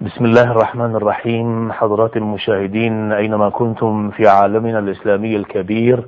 [0.00, 6.06] بسم الله الرحمن الرحيم حضرات المشاهدين أينما كنتم في عالمنا الإسلامي الكبير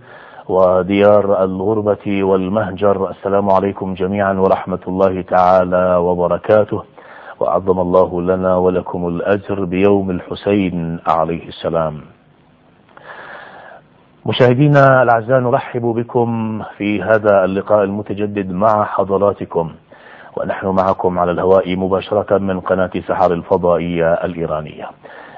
[0.48, 6.82] وديار الغربة والمهجر السلام عليكم جميعا ورحمة الله تعالى وبركاته
[7.40, 12.00] وعظم الله لنا ولكم الأجر بيوم الحسين عليه السلام
[14.26, 19.70] مشاهدينا الأعزاء نرحب بكم في هذا اللقاء المتجدد مع حضراتكم
[20.38, 24.90] ونحن معكم على الهواء مباشرة من قناة سحر الفضائية الإيرانية.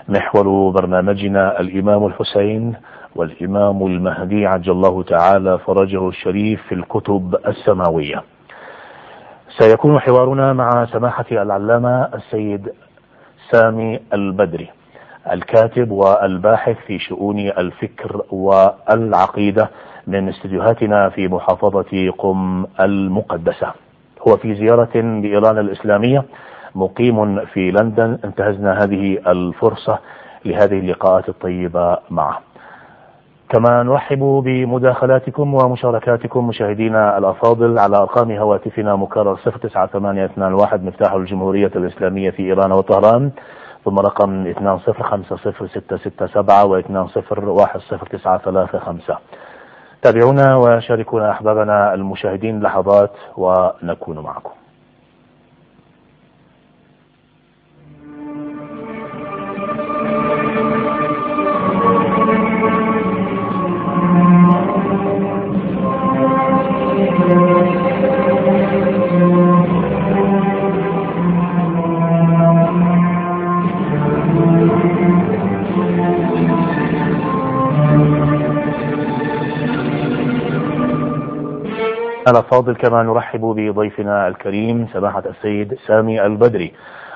[0.09, 2.75] محور برنامجنا الإمام الحسين
[3.17, 8.23] والإمام المهدي عجل الله تعالى فرجه الشريف في الكتب السماوية.
[9.59, 12.73] سيكون حوارنا مع سماحة العلامة السيد
[13.51, 14.71] سامي البدري
[15.33, 19.71] الكاتب والباحث في شؤون الفكر والعقيدة
[20.07, 23.73] من استديوهاتنا في محافظة قم المقدسة.
[24.29, 26.25] هو في زيارة بإيران الإسلامية
[26.75, 28.19] مقيم في لندن.
[28.25, 29.99] انتهزنا هذه الفرصة
[30.45, 32.41] لهذه اللقاءات الطيبة معه.
[33.49, 42.43] كما نرحب بمداخلاتكم ومشاركاتكم مشاهدينا الأفاضل على أرقام هواتفنا مكرر 09821 مفتاح الجمهورية الإسلامية في
[42.43, 43.31] إيران وطهران
[43.85, 46.85] ثم رقم 20506667 و 20109335
[50.03, 54.60] تابعونا وشاركونا أحبابنا المشاهدين لحظات ونكون معكم.
[82.31, 86.73] الأفاضل كما نرحب بضيفنا الكريم سماحة السيد سامي البدري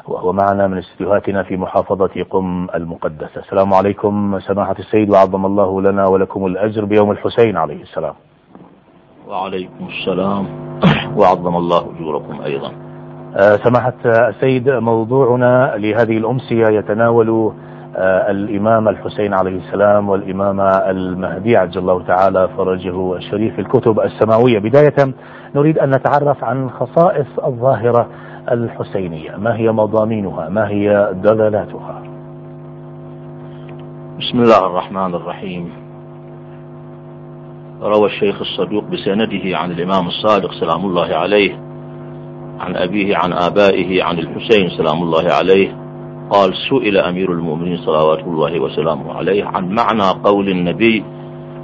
[0.09, 3.41] وهو معنا من استديوهاتنا في محافظة قم المقدسة.
[3.41, 8.15] السلام عليكم سماحة السيد وعظم الله لنا ولكم الأجر بيوم الحسين عليه السلام.
[9.29, 10.47] وعليكم السلام
[11.17, 12.73] وعظم الله أجوركم أيضا.
[13.65, 17.53] سماحة السيد موضوعنا لهذه الأمسية يتناول
[18.31, 24.59] الإمام الحسين عليه السلام والإمام المهدي عجل الله تعالى فرجه الشريف الكتب السماوية.
[24.59, 25.15] بداية
[25.55, 28.09] نريد أن نتعرف عن خصائص الظاهرة
[28.51, 29.37] الحسينية.
[29.37, 32.03] ما هي مضامينها؟ ما هي دلالاتها؟
[34.19, 35.73] بسم الله الرحمن الرحيم.
[37.83, 41.55] روى الشيخ الصدوق بسنده عن الإمام الصادق سلام الله عليه
[42.61, 45.84] عن أبيه عن آبائه عن الحسين سلام الله عليه.
[46.31, 51.05] قال سئل أمير المؤمنين صلوات الله وسلامه عليه عن معنى قول النبي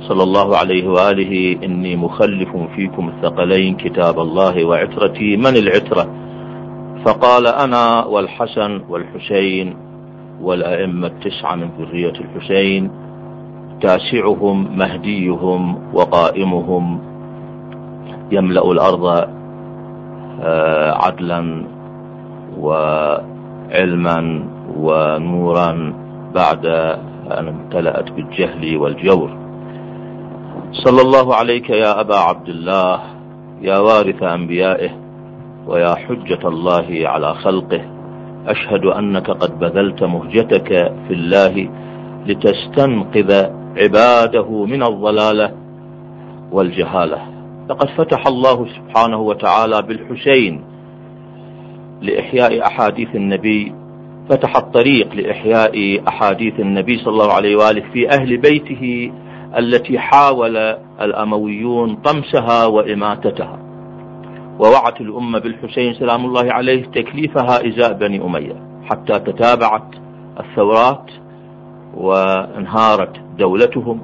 [0.01, 6.07] صلى الله عليه وآله إني مخلف فيكم الثقلين كتاب الله وعترتي من العترة؟
[7.05, 9.77] فقال أنا والحسن والحسين
[10.43, 12.91] والأئمة التسعة من ذرية الحسين
[13.81, 17.01] تاسعهم مهديهم وقائمهم
[18.33, 19.07] يملأ الأرض
[20.43, 21.67] آه، عدلا
[23.71, 24.45] وعلما
[24.77, 25.95] ونورا
[26.35, 26.67] بعد
[27.39, 29.31] أن امتلأت بالجهل والجور.
[30.73, 33.01] صلى الله عليك يا أبا عبد الله
[33.63, 34.91] يا وارث أنبيائه
[35.67, 37.81] ويا حجة الله على خلقه.
[38.47, 40.69] أشهد أنك قد بذلت مهجتك
[41.09, 41.71] في الله
[42.27, 45.53] لتستنقذ عباده من الضلالة
[46.53, 47.19] والجهالة.
[47.71, 50.65] لقد فتح الله سبحانه وتعالى بالحسين
[52.03, 53.75] لإحياء أحاديث النبي.
[54.29, 59.13] فتح الطريق لإحياء أحاديث النبي صلى الله عليه وآله في أهل بيته
[59.59, 60.57] التي حاول
[61.01, 63.59] الأمويون طمسها وإماتتها.
[64.61, 68.57] ووعت الأمة بالحسين سلام الله عليه تكليفها إزاء بني أمية
[68.91, 69.95] حتى تتابعت
[70.41, 71.11] الثورات
[71.97, 74.01] وانهارت دولتهم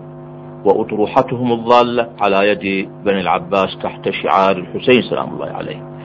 [0.65, 5.96] وأطروحتهم الضالة على يد بني العباس تحت شعار الحسين سلام الله عليه.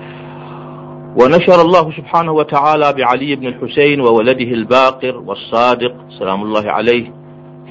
[1.15, 7.13] ونشر الله سبحانه وتعالى بعلي بن الحسين وولده الباقر والصادق سلام الله عليه.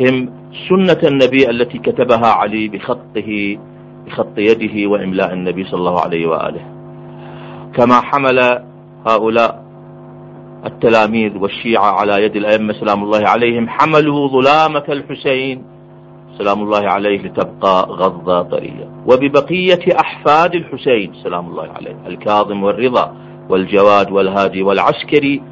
[0.00, 0.32] هم
[0.69, 3.59] سنة النبي التي كتبها علي بخطه
[4.06, 6.61] بخط يده وإملاء النبي صلى الله عليه وآله.
[7.75, 8.65] كما حمل
[9.06, 9.65] هؤلاء
[10.67, 15.65] التلاميذ والشيعة على يد الأئمة سلام الله عليهم حملوا ظلامة الحسين
[16.38, 23.30] سلام الله عليه لتبقى غضة طرية وببقية أحفاد الحسين سلام الله عليه الكاظم والرضا.
[23.50, 25.43] والجواد والهادي والعسكري.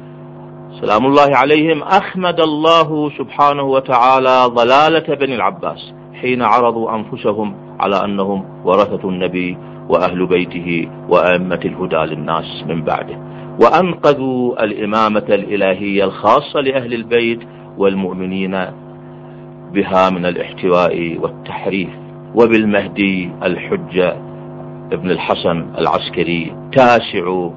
[0.81, 1.83] سلام الله عليهم.
[1.83, 9.57] أخمد الله سبحانه وتعالى ضلالة بني العباس حين عرضوا أنفسهم على أنهم ورثة النبي
[9.89, 13.17] وأهل بيته وأئمة الهدى للناس من بعده.
[13.61, 17.39] وأنقذوا الإمامة الإلهية الخاصة لأهل البيت
[17.77, 18.65] والمؤمنين
[19.73, 21.89] بها من الاحتواء والتحريف.
[22.35, 24.17] وبالمهدي الحجة
[24.91, 27.49] ابن الحسن العسكري تاسع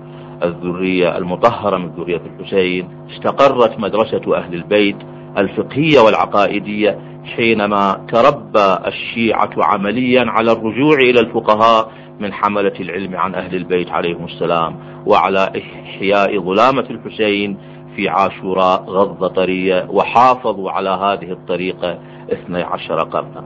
[0.44, 4.96] الذرية المطهرة من ذرية الحسين استقرت مدرسة أهل البيت
[5.38, 6.98] الفقهية والعقائدية
[7.36, 14.24] حينما تربى الشيعة عمليا على الرجوع إلى الفقهاء من حملة العلم عن أهل البيت عليهم
[14.24, 17.58] السلام وعلى إحياء ظلامة الحسين
[17.96, 21.98] في عاشوراء غض طرية وحافظوا على هذه الطريقة
[22.32, 23.44] 12 قرنا.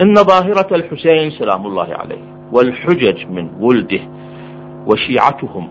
[0.00, 4.00] إن ظاهرة الحسين سلام الله عليه والحجج من ولده
[4.86, 5.68] وشيعتهم.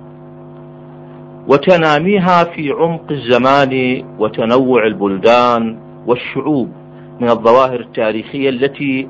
[1.47, 6.69] وتناميها في عمق الزمان وتنوع البلدان والشعوب
[7.19, 9.07] من الظواهر التاريخية التي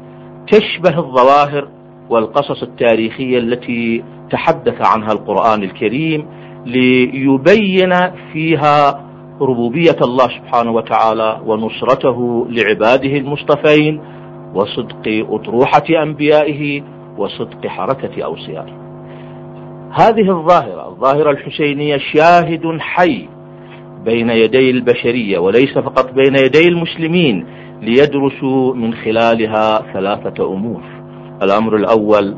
[0.48, 1.68] تشبه الظواهر
[2.10, 6.26] والقصص التاريخية التي تحدث عنها القرآن الكريم
[6.66, 7.94] ليبين
[8.34, 9.06] فيها
[9.42, 14.02] ربوبية الله سبحانه وتعالى ونصرته لعباده المصطفين
[14.54, 16.82] وصدق أطروحة أنبيائه
[17.18, 18.82] وصدق حركة أوصيائه
[19.94, 23.28] هذه الظاهرة الظاهرة الحسينية شاهد حي
[24.06, 27.46] بين يدي البشرية وليس فقط بين يدي المسلمين
[27.82, 30.82] ليدرسوا من خلالها ثلاثة أمور.
[31.44, 32.36] الأمر الأول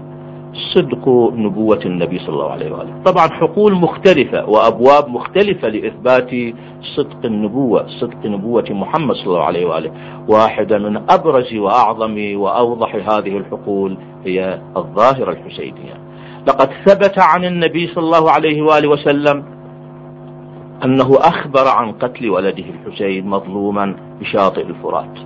[0.73, 3.01] صدق نبوة النبي صلى الله عليه وآله.
[3.05, 6.31] طبعا حقول مختلفة وأبواب مختلفة لإثبات
[6.95, 9.91] صدق النبوة صدق نبوة محمد صلى الله عليه وآله.
[10.27, 16.12] واحدة من أبرز وأعظم وأوضح هذه الحقول هي الظاهرة الحسينية.
[16.47, 19.43] لقد ثبت عن النبي صلى الله عليه وآله وسلم
[20.85, 25.19] أنه أخبر عن قتل ولده الحسين مظلوما بشاطئ الفرات.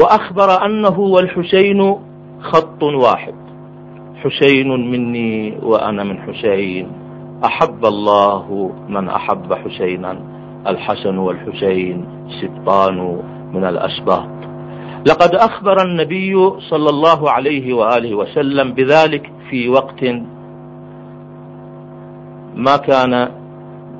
[0.00, 1.96] وأخبر أنه والحسين
[2.40, 3.34] خط واحد.
[4.22, 6.92] حسين مني وأنا من حسين.
[7.44, 10.18] أحب الله من أحب حسينا.
[10.66, 12.06] الحسن والحسين
[12.40, 13.20] سبطان
[13.52, 14.28] من الأسباط.
[15.06, 20.04] لقد أخبر النبي صلى الله عليه وآله وسلم بذلك في وقت
[22.54, 23.28] ما كان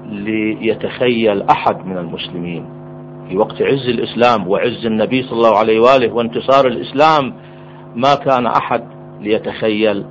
[0.06, 2.64] ليتخيل أحد من المسلمين.
[3.28, 7.34] في وقت عز الإسلام وعز النبي صلى الله عليه وآله وانتصار الإسلام
[7.96, 8.84] ما كان أحد
[9.20, 10.04] ليتخيل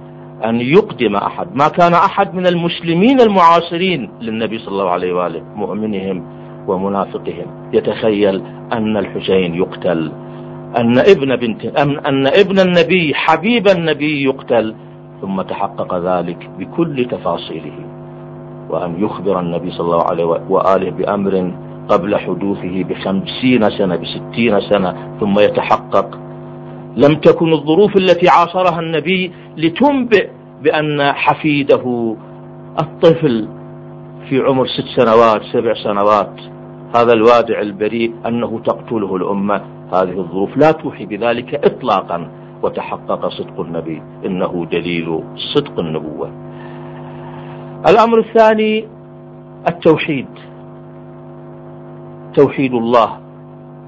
[0.45, 1.55] أن يقدم أحد.
[1.55, 6.25] ما كان أحد من المسلمين المعاصرين للنبي صلى الله عليه وآله مؤمنهم
[6.67, 7.69] ومنافقهم.
[7.73, 8.43] يتخيل
[8.73, 10.11] أن الحسين يقتل
[10.77, 11.65] أن ابن بنت
[12.05, 14.75] أن ابن النبي حبيب النبي يقتل.
[15.23, 17.77] ثم تحقق ذلك بكل تفاصيله.
[18.69, 21.51] وأن يخبر النبي صلى الله عليه وآله بأمر
[21.89, 26.19] قبل حدوثه بخمسين سنة بستين سنة ثم يتحقق.
[26.97, 30.29] لم تكن الظروف التي عاصرها النبي لتنبئ
[30.63, 32.15] بأن حفيده
[32.81, 33.47] الطفل
[34.29, 36.35] في عمر ست سنوات سبع سنوات.
[36.95, 39.61] هذا الوادع البريء أنه تقتله الأمة.
[39.93, 42.42] هذه الظروف لا توحي بذلك إطلاقا.
[42.63, 44.01] وتحقق صدق النبي.
[44.25, 45.23] إنه دليل
[45.55, 46.31] صدق النبوة.
[47.87, 48.87] الأمر الثاني
[49.67, 50.27] التوحيد.
[52.33, 53.19] توحيد الله.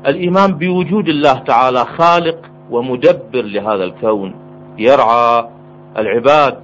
[0.08, 2.38] الإيمان بوجود الله تعالى خالق
[2.72, 4.34] ومدبر لهذا الكون.
[4.78, 5.50] يرعى
[5.98, 6.58] العباد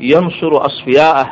[0.00, 1.30] ينصر أصفياءه.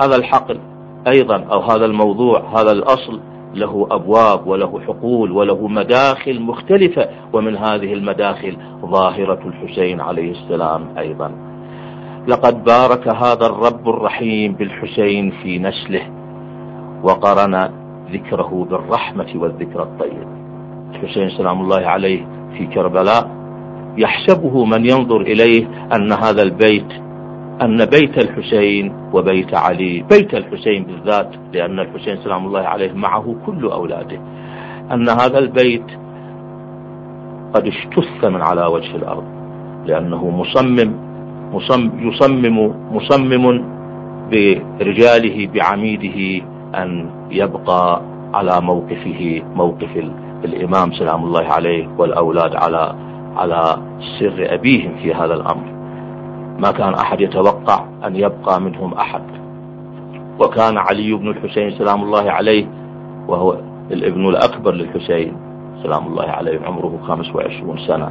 [0.00, 0.58] هذا الحقل
[1.06, 3.20] أيضا أو هذا الموضوع هذا الأصل.
[3.54, 11.32] له أبواب وله حقول وله مداخل مختلفة ومن هذه المداخل ظاهرة الحسين عليه السلام أيضا.
[12.28, 16.02] لقد بارك هذا الرب الرحيم بالحسين في نسله
[17.02, 17.70] وقرن
[18.12, 20.28] ذكره بالرحمة والذكر الطيب.
[20.94, 22.26] الحسين سلام الله عليه
[22.58, 23.36] في كربلاء
[23.98, 27.05] يحسبه من ينظر إليه أن هذا البيت
[27.62, 33.64] أن بيت الحسين وبيت علي بيت الحسين بالذات لأن الحسين سلام الله عليه معه كل
[33.64, 34.20] أولاده.
[34.92, 35.86] أن هذا البيت
[37.54, 39.24] قد اجتث من على وجه الأرض
[39.86, 40.94] لأنه مصمم,
[41.52, 43.64] مصمم يصمم مصمم
[44.30, 46.44] برجاله بعميده
[46.74, 48.02] أن يبقى
[48.34, 50.04] على موقفه موقف
[50.44, 52.94] الإمام سلام الله عليه والأولاد على
[53.36, 53.76] على
[54.18, 55.75] سر أبيهم في هذا الأمر.
[56.58, 59.22] ما كان أحد يتوقع أن يبقى منهم أحد.
[60.40, 62.66] وكان علي بن الحسين سلام الله عليه
[63.28, 63.56] وهو
[63.90, 65.36] الابن الأكبر للحسين
[65.82, 68.10] سلام الله عليه عمره 25 سنة.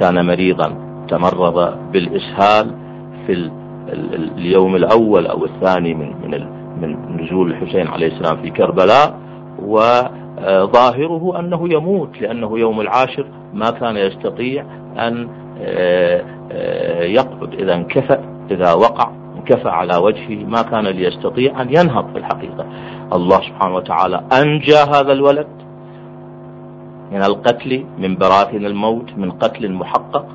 [0.00, 0.74] كان مريضا
[1.08, 2.74] تمرض بالإسهال
[3.26, 3.50] في
[4.36, 6.46] اليوم الأول أو الثاني من من
[6.80, 9.18] من نزول الحسين عليه السلام في كربلاء.
[9.66, 14.64] وظاهره أنه يموت لأنه يوم العاشر ما كان يستطيع
[14.98, 15.28] أن
[17.00, 22.66] يقعد إذا انكفأ إذا وقع انكفأ على وجهه ما كان ليستطيع أن ينهض في الحقيقة.
[23.12, 25.46] الله سبحانه وتعالى أنجى هذا الولد
[27.12, 30.26] من القتل من براثن الموت من قتل محقق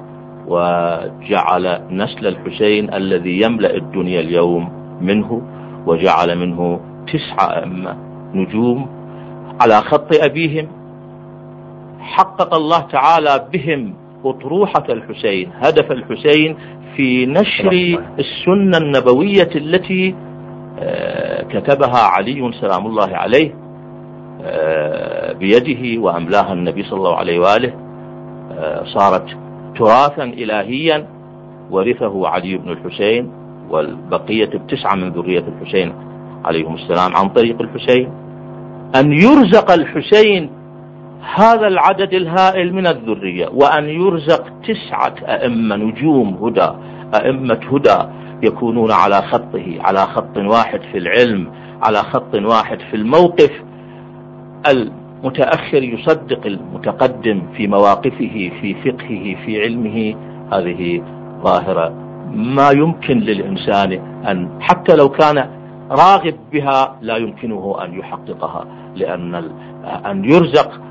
[0.47, 4.69] وجعل نسل الحسين الذي يملأ الدنيا اليوم
[5.01, 5.41] منه
[5.85, 6.79] وجعل منه
[7.13, 7.65] تسعة
[8.33, 8.89] نجوم
[9.61, 10.67] على خط أبيهم.
[11.99, 13.93] حقق الله تعالى بهم
[14.25, 16.57] أطروحة الحسين هدف الحسين
[16.95, 17.71] في نشر
[18.19, 20.15] السنة النبوية التي
[20.79, 23.55] آه، كتبها علي سلام الله عليه
[24.41, 27.73] آه، بيده وأملاها النبي صلى الله عليه وآله
[28.51, 29.25] آه، صارت
[29.77, 31.07] تراثا إلهيا
[31.71, 33.31] ورثه علي بن الحسين
[33.69, 35.93] والبقية التسعة من ذرية الحسين
[36.45, 38.09] عليهم السلام عن طريق الحسين.
[38.95, 40.49] أن يرزق الحسين
[41.21, 46.69] هذا العدد الهائل من الذرية وأن يرزق تسعة أئمة نجوم هدى
[47.15, 48.09] أئمة هدى
[48.43, 53.51] يكونون على خطه على خط واحد في العلم على خط واحد في الموقف.
[54.67, 60.15] المتأخر يصدق المتقدم في مواقفه في فقهه في علمه.
[60.53, 61.03] هذه
[61.43, 61.93] ظاهرة.
[62.33, 63.91] ما يمكن للإنسان
[64.27, 65.49] أن حتى لو كان
[65.91, 69.35] راغب بها لا يمكنه أن يحققها لأن
[70.05, 70.81] أن يرزق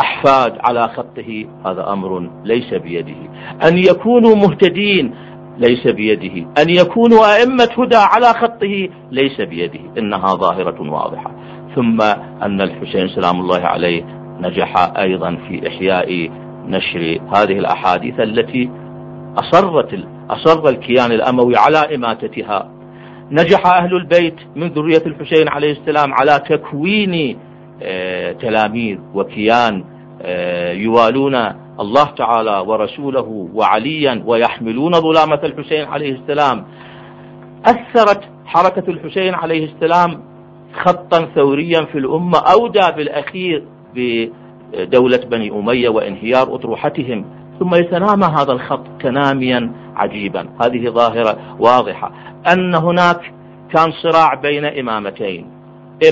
[0.00, 3.16] أحفاد على خطه هذا أمر ليس بيده.
[3.68, 5.14] أن يكونوا مهتدين
[5.58, 6.46] ليس بيده.
[6.62, 9.80] أن يكونوا أئمة هدى على خطه ليس بيده.
[9.98, 11.30] إنها ظاهرة واضحة.
[11.74, 12.00] ثم
[12.42, 14.04] أن الحسين سلام الله عليه
[14.40, 16.30] نجح أيضا في إحياء
[16.66, 18.70] نشر هذه الأحاديث التي
[19.36, 19.98] أصرت
[20.30, 22.70] أصر الكيان الأموي على إماتتها.
[23.30, 27.38] نجح أهل البيت من ذرية الحسين عليه السلام على تكوين
[28.32, 29.84] تلاميذ وكيان
[30.22, 31.34] آه، يوالون
[31.80, 36.64] الله تعالى ورسوله وعليا ويحملون ظلامة الحسين عليه السلام.
[37.66, 40.22] أثرت حركة الحسين عليه السلام
[40.84, 43.64] خطا ثوريا في الأمة أودى بالأخير
[43.94, 47.24] بدولة بني أمية وانهيار أطروحتهم
[47.60, 50.48] ثم يتنامى هذا الخط تناميا عجيبا.
[50.62, 52.12] هذه ظاهرة واضحة
[52.52, 53.32] أن هناك
[53.72, 55.46] كان صراع بين إمامتين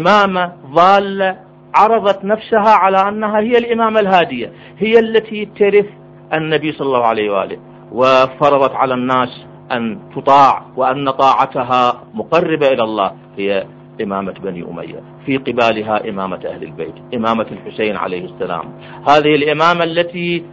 [0.00, 5.86] إمامة ضالة عرضت نفسها على أنها هي الإمامة الهادية هي التي ترث
[6.34, 7.58] النبي صلى الله عليه وآله
[7.92, 13.66] وفرضت على الناس أن تطاع وأن طاعتها مقربة إلى الله هي
[14.02, 18.64] إمامة بني أمية في قبالها إمامة أهل البيت إمامة الحسين عليه السلام.
[19.08, 20.44] هذه الإمامة التي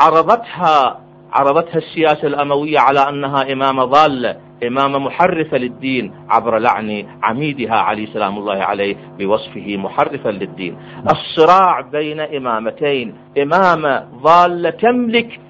[0.00, 1.00] عرضتها
[1.36, 8.38] عرضتها السياسة الأموية على أنها إمامة ضالة إمامة محرفة للدين عبر لعن عميدها علي سلام
[8.38, 10.76] الله عليه بوصفه محرفا للدين.
[11.10, 15.40] الصراع بين إمامتين إمامة ضالة تملك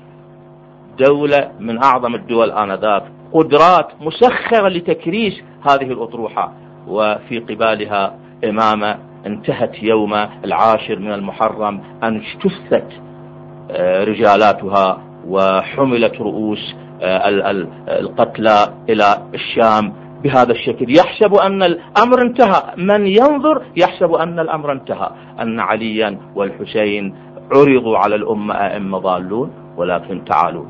[0.99, 3.03] دولة من أعظم الدول آنذاك
[3.33, 6.53] قدرات مسخرة لتكريس هذه الأطروحة
[6.89, 10.15] وفي قبالها إمامة انتهت يوم
[10.45, 12.93] العاشر من المحرم أن اجتثت
[13.71, 17.51] آه، رجالاتها وحملت رؤوس آه،
[17.89, 19.93] القتلى إلى الشام
[20.23, 20.97] بهذا الشكل.
[20.97, 22.63] يحسب أن الأمر انتهى.
[22.77, 25.11] من ينظر يحسب أن الأمر انتهى.
[25.41, 27.15] أن عليا والحسين
[27.53, 29.51] عرضوا على الأمة أئمة ضالون.
[29.77, 30.65] ولكن تعالوا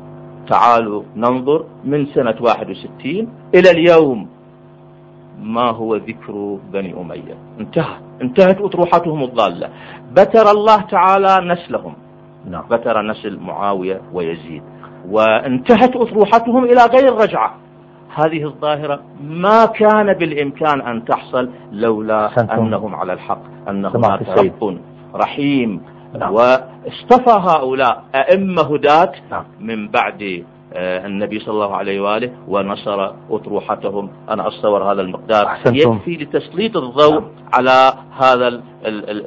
[0.47, 4.27] تعالوا ننظر من سنة 61 إلى اليوم.
[5.41, 7.97] ما هو ذكر بني أمية؟ انتهى.
[8.21, 9.69] انتهت أطروحتهم الضالة.
[10.11, 12.06] بتر الله تعالى نسلهم.
[12.47, 12.63] نعم.
[12.71, 14.63] بتر نسل معاوية ويزيد
[15.09, 17.55] وانتهت أطروحتهم إلى غير رجعة
[18.15, 22.53] هذه الظاهرة ما كان بالإمكان أن تحصل لولا سنتم.
[22.53, 24.77] أنهم على الحق أن هناك رب
[25.15, 25.81] رحيم
[26.19, 26.33] نعم.
[26.33, 29.43] واصطفى هؤلاء أئمة هداة نعم.
[29.59, 35.75] من بعد آه، النبي صلى الله عليه وآله ونصر أطروحتهم أنا أتصور هذا المقدار أحسنتم.
[35.75, 37.31] يكفي لتسليط الضوء نعم.
[37.53, 38.61] على هذا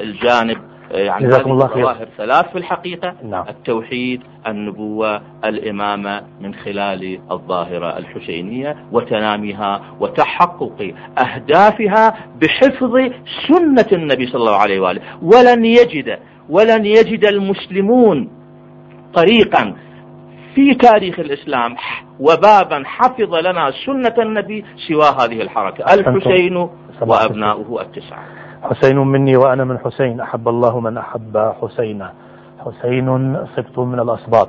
[0.01, 0.59] الجانب
[0.91, 1.83] يعني جزاكم الله خير.
[1.83, 3.15] ظواهر ثلاث في الحقيقة.
[3.25, 3.49] نعم.
[3.49, 12.97] التوحيد النبوة الإمامة من خلال الظاهرة الحسينية وتناميها وتحقق أهدافها بحفظ
[13.49, 15.01] سنة النبي صلى الله عليه وآله.
[15.23, 16.19] ولن يجد
[16.49, 18.31] ولن يجد المسلمون
[19.15, 19.77] طريقا
[20.55, 21.77] في تاريخ الإسلام
[22.21, 25.95] وبابا حفظ لنا سنة النبي سوى هذه الحركة.
[25.95, 26.69] الحسين
[27.01, 28.40] وأبناؤه التسعة.
[28.63, 30.21] حسين مني وأنا من حسين.
[30.21, 32.13] أحب الله من أحب حسينا
[32.59, 34.49] حسين سبط من الأسباط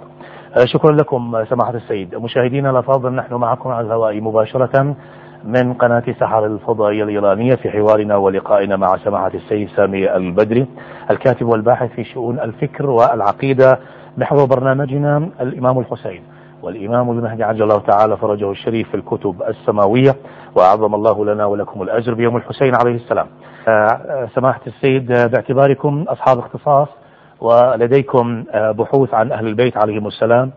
[0.64, 2.16] شكرا لكم سماحة السيد.
[2.16, 4.96] مشاهدينا الأفاضل نحن معكم على الهواء مباشرة
[5.44, 10.68] من قناة سحر الفضائية الإيرانية في حوارنا ولقائنا مع سماحة السيد سامي البدري
[11.12, 13.80] الكاتب والباحث في شؤون الفكر والعقيدة
[14.18, 16.22] محور برنامجنا الإمام الحسين.
[16.64, 20.16] والإمام المهدي عجل الله تعالى فرجه الشريف في الكتب السماوية
[20.56, 23.28] وأعظم الله لنا ولكم الأجر بيوم الحسين عليه السلام.
[24.36, 26.88] سماحة السيد باعتباركم أصحاب اختصاص
[27.42, 30.52] ولديكم بحوث عن أهل البيت عليهم السلام.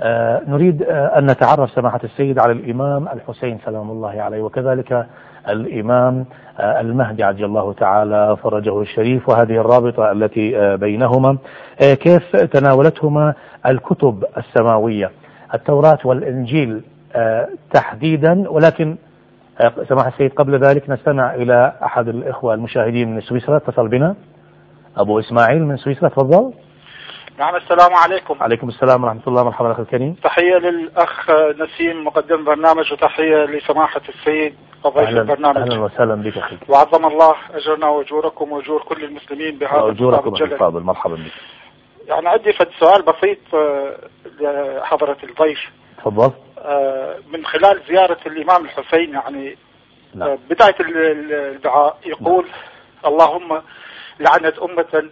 [0.00, 5.06] آه، نريد آه، أن نتعرف سماحة السيد على الإمام الحسين سلام الله عليه وكذلك
[5.48, 6.24] الإمام
[6.60, 11.38] آه، المهدي عجل الله تعالى فرجه الشريف وهذه الرابطة التي بينهما.
[11.80, 13.34] كيف تناولتهما
[13.66, 15.10] الكتب السماوية؟
[15.54, 16.82] التوراة والإنجيل
[17.72, 18.96] تحديدا ولكن
[19.88, 23.56] سماحة السيد قبل ذلك نستمع إلى أحد الإخوة المشاهدين من سويسرا.
[23.56, 24.14] اتصل بنا
[24.96, 26.52] أبو إسماعيل من سويسرا تفضل.
[27.38, 28.36] نعم السلام عليكم.
[28.40, 30.16] عليكم السلام ورحمة الله مرحبا أخي الكريم.
[30.24, 34.54] تحية للأخ نسيم مقدم برنامج وتحية لسماحة السيد
[34.86, 35.56] ضيف البرنامج.
[35.56, 36.56] أهلا وسهلا بك أخي.
[36.68, 41.32] وعظم الله أجرنا وأجوركم وأجور كل المسلمين بهذا أجوركم أخي الفاضل مرحبا بك.
[42.08, 43.96] يعني عندي فد سؤال بسيط آه،
[44.40, 45.81] لحضرة الضيف.
[46.02, 49.56] تفضل آه، من خلال زيارة الإمام الحسين يعني
[50.14, 50.28] نعم.
[50.28, 53.12] آه، بداية الدعاء يقول نعم.
[53.12, 53.62] اللهم
[54.20, 55.10] لعنت أمة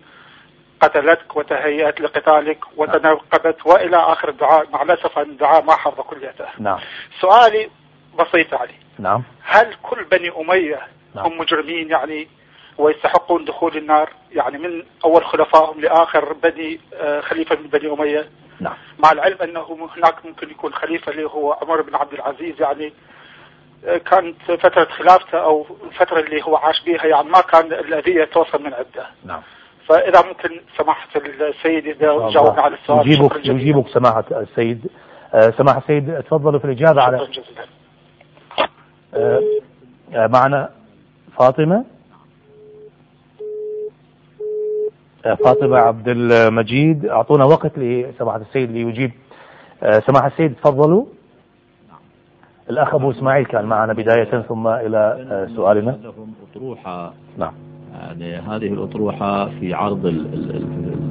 [0.81, 6.47] قتلتك وتهيأت لقتالك وتنقبت وإلى آخر الدعاء مع الأسف أن الدعاء ما حفظ كليته.
[6.59, 6.79] نعم.
[7.21, 7.71] سؤالي
[8.19, 8.75] بسيط علي.
[8.99, 9.23] نعم.
[9.43, 10.81] هل كل بني أمية
[11.15, 11.27] نعم.
[11.27, 12.29] هم مجرمين يعني
[12.79, 18.29] ويستحقون دخول النار يعني من أول خلفائهم لآخر بني آه، خليفة من بني أمية؟
[18.61, 18.75] نعم.
[18.99, 22.93] مع العلم أنه هناك ممكن يكون خليفة اللي هو عمر بن عبد العزيز يعني
[23.87, 28.63] آه، كانت فترة خلافته أو الفترة اللي هو عاش بها يعني ما كان الأذية توصل
[28.63, 29.43] من عنده نعم.
[29.89, 33.09] فإذا ممكن سماحة السيد إذا جاوبنا على السؤال.
[33.09, 34.91] يجيبك, يجيبك سماحة السيد.
[35.35, 37.67] آه، سماحة السيد تفضلوا في الإجابة على جزيلا.
[39.15, 40.71] آه، معنا
[41.39, 41.85] فاطمة.
[45.23, 47.07] فاطمة عبد المجيد.
[47.07, 49.11] أعطونا وقت لسماحة السيد ليجيب
[50.07, 51.05] سماحة السيد تفضلوا.
[52.71, 55.91] الأخ أبو إسماعيل كان معنا بداية ثم إلى سؤالنا.
[55.91, 57.13] لهم أطروحة.
[57.39, 57.53] نعم.
[58.01, 60.07] يعني هذه الأطروحة في عرض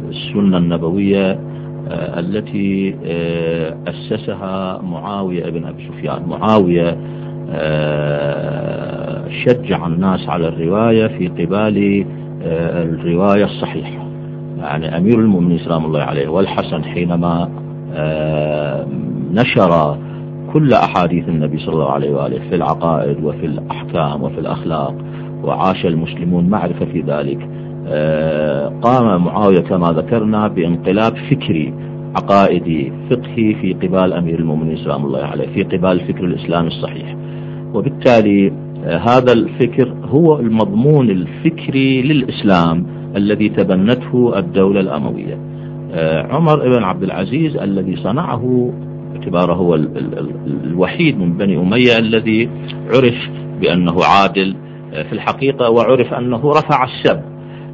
[0.09, 6.23] السنة النبوية آه، التي آه، أسسها معاوية بن أبي سفيان.
[6.23, 6.97] معاوية
[7.49, 12.05] آه، شجع الناس على الرواية في قبال
[12.41, 14.07] الرواية الصحيحة.
[14.57, 17.49] يعني أمير المؤمنين سلام الله عليه والحسن حينما
[19.33, 19.97] نشر
[20.53, 24.95] كل أحاديث النبي صلى الله عليه وآله في العقائد وفي الأحكام وفي الأخلاق
[25.43, 27.49] وعاش المسلمون معرفة في ذلك
[27.87, 31.73] آه، قام معاوية كما ذكرنا بانقلاب فكري
[32.15, 37.15] عقائدي فقهي في قبال أمير المؤمنين سلام الله عليه في قبال الفكر الإسلامي الصحيح.
[37.73, 45.39] وبالتالي آه، هذا الفكر هو المضمون الفكري للإسلام الذي تبنته الدولة الأموية.
[45.91, 48.73] آه، عمر بن عبد العزيز الذي صنعه
[49.13, 49.75] باعتباره هو
[50.63, 52.49] الوحيد من بني أمية الذي
[52.93, 53.29] عرف
[53.61, 54.55] بأنه عادل
[54.91, 57.21] في الحقيقة وعرف أنه رفع السب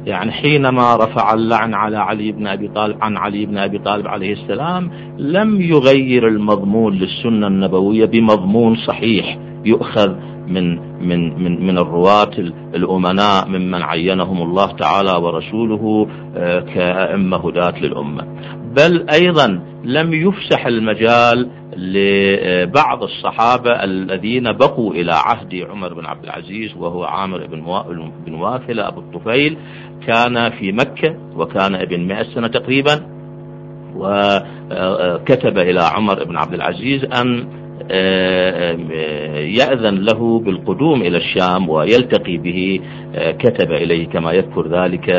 [0.06, 4.32] يعني حينما رفع اللعن على علي بن أبي طالب عن علي بن أبي طالب عليه
[4.32, 9.38] السلام لم يغير المضمون للسنة النبوية بمضمون صحيح.
[9.66, 10.14] يؤخذ
[10.46, 12.30] من من من من الرواة
[12.74, 18.22] الأمناء ممن عينهم الله تعالى ورسوله آه، كأئمة هداة للأمة.
[18.76, 26.76] بل أيضا لم يفسح المجال لبعض الصحابة الذين بقوا إلى عهد عمر بن عبد العزيز
[26.76, 27.46] وهو عامر
[28.26, 29.56] بن واثلة أبو الطفيل
[30.06, 33.06] كان في مكة وكان ابن مئة سنة تقريبا
[33.96, 37.48] وكتب إلى عمر بن عبد العزيز أن
[39.60, 42.80] يأذن له بالقدوم إلى الشام ويلتقي به
[43.14, 45.10] كتب إليه كما يذكر ذلك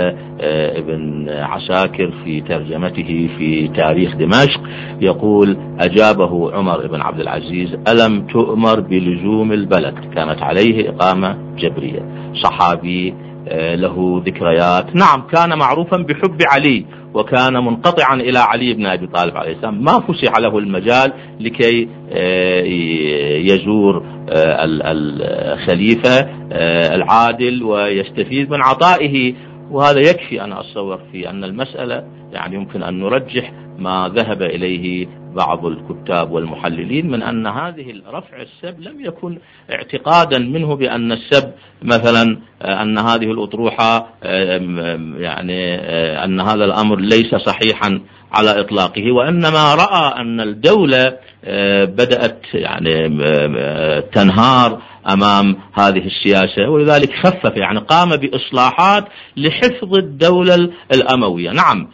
[0.77, 4.61] ابن عساكر في ترجمته في تاريخ دمشق.
[5.01, 12.33] يقول أجابه عمر بن عبد العزيز ألم تؤمر بلزوم البلد؟ كانت عليه إقامة جبرية.
[12.43, 13.13] صحابي
[13.75, 14.95] له ذكريات.
[14.95, 19.83] نعم كان معروفا بحب علي وكان منقطعا إلى علي بن أبي طالب عليه السلام.
[19.83, 22.63] ما فسح له المجال لكي آه،
[23.37, 26.19] يزور آه، الخليفة
[26.51, 29.33] آه، العادل ويستفيد من عطائه.
[29.71, 35.65] وهذا يكفي أنا أتصور في أن المسألة يعني يمكن أن نرجح ما ذهب إليه بعض
[35.65, 39.37] الكتاب والمحللين من أن هذه رفع السب لم يكن
[39.71, 44.57] اعتقادا منه بأن السب مثلا آه، أن هذه الأطروحة آه،
[45.17, 51.17] يعني آه، أن هذا الأمر ليس صحيحا على إطلاقه وإنما رأى أن الدولة
[51.83, 53.09] بدأت يعني
[54.01, 59.05] تنهار أمام هذه السياسة ولذلك خفف يعني قام بإصلاحات
[59.37, 61.51] لحفظ الدولة الأموية.
[61.51, 61.87] نعم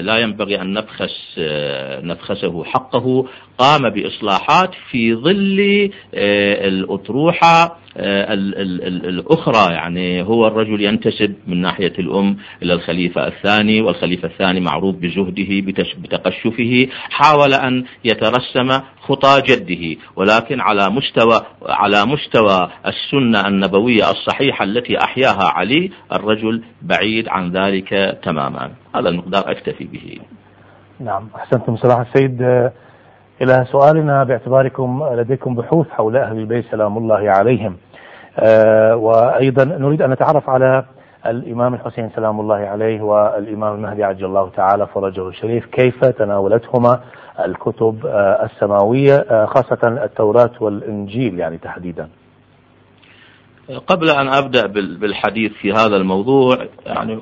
[0.00, 3.26] لا ينبغي أن نبخس آه، نبخسه حقه
[3.58, 9.74] قام بإصلاحات في ظل آه، الأطروحة الأخرى.
[9.74, 16.88] يعني هو الرجل ينتسب من ناحية الأم إلى الخليفة الثاني والخليفة الثاني معروف بزهده بتقشفه
[17.10, 20.00] حاول أن يترسم خطى جده.
[20.16, 28.18] ولكن على مستوى على مستوى السنة النبوية الصحيحة التي أحياها علي الرجل بعيد عن ذلك
[28.22, 28.70] تماما.
[28.94, 30.18] هذا المقدار أكتفي به.
[31.00, 32.70] نعم أحسنتم صلاح السيد.
[33.42, 37.76] إلى سؤالنا باعتباركم لديكم بحوث حول أهل البيت سلام الله عليهم.
[38.38, 40.84] آه، وأيضا نريد أن نتعرف على
[41.26, 47.00] الإمام الحسين سلام الله عليه والإمام المهدي عجل الله تعالى فرجه الشريف كيف تناولتهما
[47.44, 52.08] الكتب آه، السماوية آه، خاصة التوراة والإنجيل يعني تحديدا؟
[53.86, 54.66] قبل أن أبدأ
[55.00, 57.18] بالحديث في هذا الموضوع يعني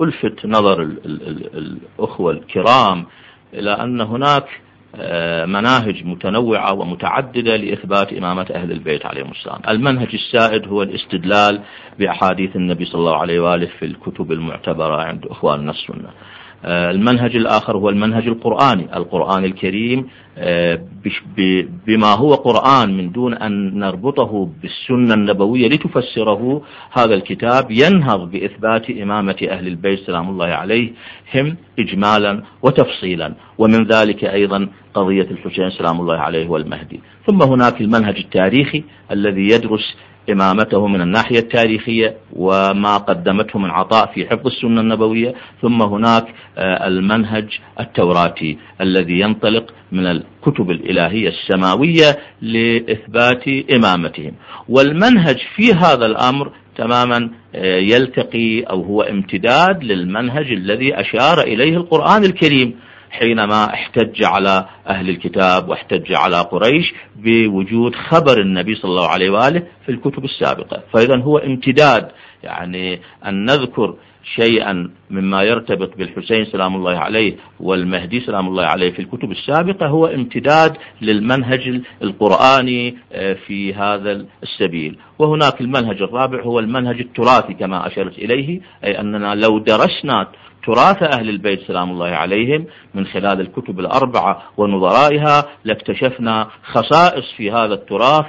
[0.00, 3.06] ألفت نظر الأخوة الكرام
[3.54, 4.44] إلى أن هناك
[5.46, 9.60] مناهج متنوعة ومتعددة لإثبات إمامة أهل البيت عليهم السلام.
[9.68, 11.60] المنهج السائد هو الاستدلال
[11.98, 16.08] بأحاديث النبي صلى الله عليه وآله في الكتب المعتبرة عند إخواننا السنة.
[16.08, 18.96] آه، المنهج الآخر هو المنهج القرآني.
[18.96, 20.06] القرآن الكريم
[20.38, 20.80] آه،
[21.86, 29.36] بما هو قرآن من دون أن نربطه بالسنة النبوية لتفسره هذا الكتاب ينهض بإثبات إمامة
[29.50, 33.34] أهل البيت سلام الله عليهم إجمالا وتفصيلا.
[33.58, 37.00] ومن ذلك أيضا قضية الحسين سلام الله عليه والمهدي.
[37.26, 39.96] ثم هناك المنهج التاريخي الذي يدرس
[40.32, 46.24] إمامته من الناحية التاريخية وما قدمته من عطاء في حفظ السنة النبوية ثم هناك
[46.58, 54.32] آه، المنهج التوراتي الذي ينطلق من الكتب الإلهية السماوية لإثبات إمامتهم.
[54.68, 62.24] والمنهج في هذا الأمر تماما آه، يلتقي أو هو امتداد للمنهج الذي أشار إليه القرآن
[62.24, 62.74] الكريم.
[63.10, 69.62] حينما احتج على أهل الكتاب واحتج على قريش بوجود خبر النبي صلى الله عليه وآله
[69.86, 70.82] في الكتب السابقة.
[70.92, 72.08] فإذا هو امتداد
[72.42, 73.94] يعني أن نذكر
[74.36, 80.06] شيئا مما يرتبط بالحسين سلام الله عليه والمهدي سلام الله عليه في الكتب السابقة هو
[80.06, 84.98] امتداد للمنهج القرآني آه، في هذا السبيل.
[85.18, 90.28] وهناك المنهج الرابع هو المنهج التراثي كما أشرت إليه أي أننا لو درسنا
[90.66, 97.74] تراث أهل البيت سلام الله عليهم من خلال الكتب الأربعة ونظرائها لاكتشفنا خصائص في هذا
[97.74, 98.26] التراث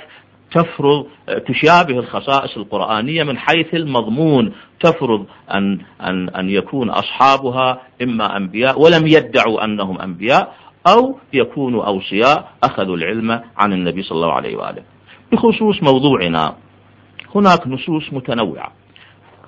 [0.52, 1.08] تفرض
[1.48, 9.08] تشابه الخصائص القرآنية من حيث المضمون تفرض أن, أن, أن يكون أصحابها إما أنبياء ولم
[9.08, 10.56] يدعوا أنهم أنبياء
[10.88, 14.84] أو يكونوا أوصياء أخذوا العلم عن النبي صلى الله عليه وآله.
[15.32, 16.56] بخصوص موضوعنا
[17.36, 18.72] هناك نصوص متنوعة.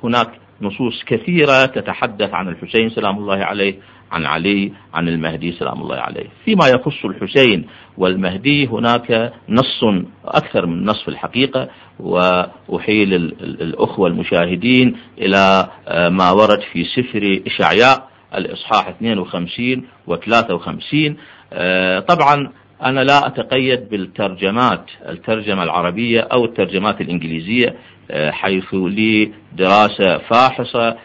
[0.04, 3.76] هناك نصوص كثيرة تتحدث عن الحسين سلام الله عليه
[4.12, 6.26] عن علي عن المهدي سلام الله عليه.
[6.46, 9.84] فيما يخص الحسين والمهدي هناك نص
[10.26, 13.14] أكثر من نص في الحقيقة وأحيل
[13.44, 21.18] الأخوة المشاهدين إلى آه، ما ورد في سفر إشعياء الإصحاح 52 و 53
[21.54, 22.52] آه، طبعا
[22.84, 27.76] أنا لا أتقيد بالترجمات الترجمة العربية أو الترجمات الإنجليزية
[28.12, 30.98] حيث لي دراسة فاحصة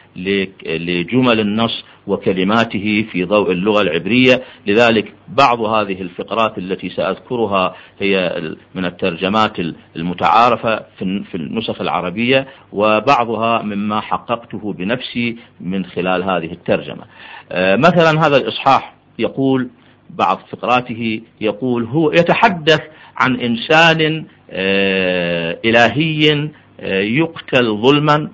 [0.66, 4.42] لجمل النص وكلماته في ضوء اللغة العبرية.
[4.66, 8.42] لذلك بعض هذه الفقرات التي سأذكرها هي
[8.74, 9.52] من الترجمات
[9.96, 17.04] المتعارفة في النسخ العربية وبعضها مما حققته بنفسي من خلال هذه الترجمة.
[17.52, 19.68] آه، مثلا هذا الإصحاح يقول
[20.11, 22.80] بعض فقراته يقول هو يتحدث
[23.16, 26.48] عن إنسان آه، إلهي
[26.82, 28.28] يقتل ظلما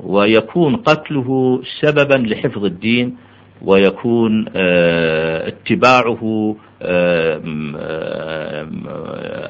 [0.00, 3.16] ويكون قتله سببا لحفظ الدين
[3.62, 6.56] ويكون آه، اتباعه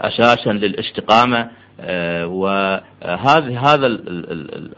[0.00, 1.48] أساسا للاستقامة
[2.24, 3.86] وهذا هذا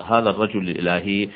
[0.06, 1.28] هذا الرجل الإلهي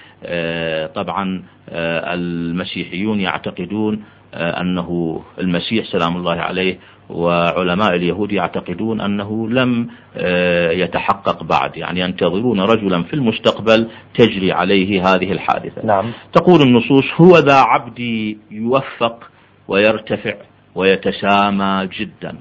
[0.94, 4.03] طبعا المسيحيون يعتقدون
[4.35, 11.77] آه، أنه المسيح سلام الله عليه وعلماء اليهود يعتقدون أنه لم آه، يتحقق بعد.
[11.77, 15.87] يعني ينتظرون رجلا في المستقبل تجري عليه هذه الحادثة.
[15.87, 16.12] نعم.
[16.33, 19.31] تقول النصوص هو ذا عبدي يوفق
[19.69, 20.35] ويرتفع
[20.75, 22.37] ويتسامى جدا.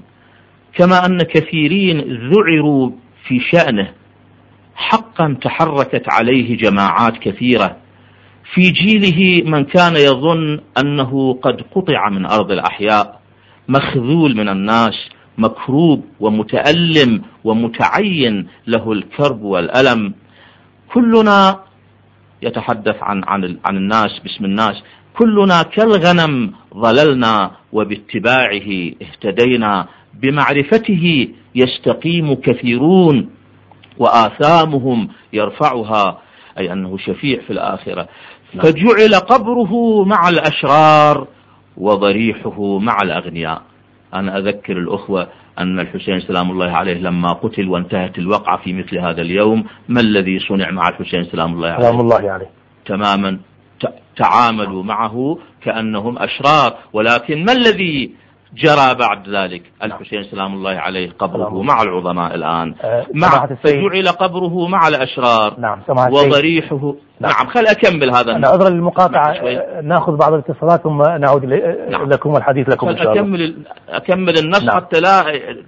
[0.74, 2.00] كما أن كثيرين
[2.30, 2.90] ذعروا
[3.28, 3.90] في شأنه.
[4.74, 7.76] حقا تحركت عليه جماعات كثيرة.
[8.54, 13.23] في جيله من كان يظن أنه قد قطع من أرض الأحياء.
[13.68, 14.94] مخذول من الناس
[15.38, 20.14] مكروب ومتألم ومتعين له الكرب والألم.
[20.94, 21.60] كلنا
[22.42, 24.82] يتحدث عن عن عن الناس باسم الناس.
[25.18, 29.86] كلنا كالغنم ظللنا وباتباعه اهتدينا.
[30.14, 33.30] بمعرفته يستقيم كثيرون
[33.98, 36.18] وآثامهم يرفعها
[36.58, 38.08] أي أنه شفيع في الآخرة.
[38.54, 38.64] نعم.
[38.64, 41.28] فجعل قبره مع الأشرار.
[41.76, 43.62] وضريحه مع الأغنياء.
[44.14, 49.22] أنا أذكر الأخوة أن الحسين سلام الله عليه لما قتل وانتهت الوقعة في مثل هذا
[49.22, 52.50] اليوم ما الذي صنع مع الحسين سلام الله عليه؟ سلام الله عليه.
[52.86, 53.38] تماما
[54.16, 58.10] تعاملوا معه كأنهم أشرار ولكن ما الذي
[58.54, 59.62] جرى بعد ذلك.
[59.82, 62.74] الحسين سلام الله عليه قبره مع العظماء الآن.
[62.82, 65.60] أه مع فجعل قبره مع الأشرار.
[65.60, 66.94] نعم وضريحه.
[67.20, 68.36] نعم, نعم خل أكمل هذا.
[68.36, 71.44] أنا عذرا للمقاطعة أه، نأخذ بعض الاتصالات ثم نعود
[71.90, 72.08] نعم.
[72.08, 73.22] لكم والحديث لكم إن شاء الله.
[73.22, 73.54] أكمل
[73.88, 74.76] أكمل النص نعم.
[74.76, 75.22] حتى لا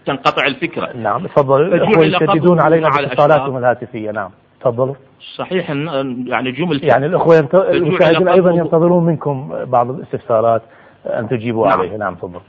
[0.06, 0.96] تنقطع الفكرة.
[0.96, 1.62] نعم تفضل.
[1.62, 4.10] الأخوة يشددون علينا باتصالاتهم الهاتفية.
[4.10, 4.94] نعم تفضلوا.
[5.36, 7.54] صحيح يعني جمل يعني الأخوة ينت...
[7.54, 10.62] المشاهدين أيضا ينتظرون منكم بعض الاستفسارات
[11.06, 11.80] أن تجيبوا نعم.
[11.80, 11.96] عليه.
[11.96, 12.40] نعم تفضل.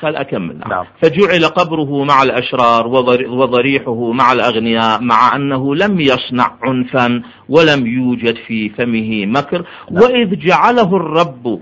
[0.00, 0.84] خل أكمل نعم.
[1.02, 2.86] فجعل قبره مع الأشرار
[3.28, 10.02] وضريحه مع الأغنياء مع أنه لم يصنع عنفا ولم يوجد في فمه مكر نعم.
[10.02, 11.60] وإذ جعله الرب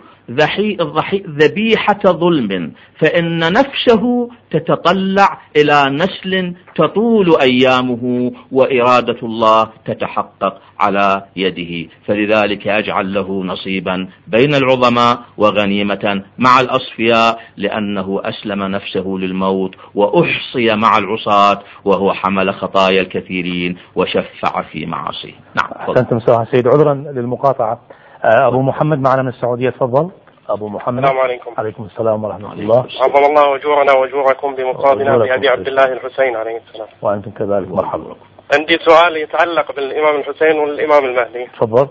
[1.40, 11.90] ذبيحة ظلم فإن نفسه تتطلع إلى نسل تطول أيامه وإرادة الله تتحقق على يده.
[12.06, 20.98] فلذلك أجعل له نصيبا بين العظماء وغنيمة مع الأصفياء لأنه أسلم نفسه للموت وأحصي مع
[20.98, 25.34] العصاة وهو حمل خطايا الكثيرين وشفع في معاصيه.
[25.62, 26.18] نعم أحسنتم
[26.50, 26.68] سيد.
[26.68, 27.80] عذرا للمقاطعة.
[28.24, 30.10] أبو محمد معنا من السعودية تفضل.
[30.48, 31.04] أبو محمد.
[31.04, 31.54] السلام عليكم.
[31.58, 32.86] عليكم السلام ورحمة الله.
[33.00, 36.88] عظم الله أجورنا وأجوركم بمقابلة بأبي عبد الله الحسين عليه السلام.
[37.02, 37.68] وأنتم كذلك.
[37.68, 38.16] مرحبا.
[38.54, 41.46] عندي سؤال يتعلق بالإمام الحسين والإمام المهدي.
[41.46, 41.88] تفضل.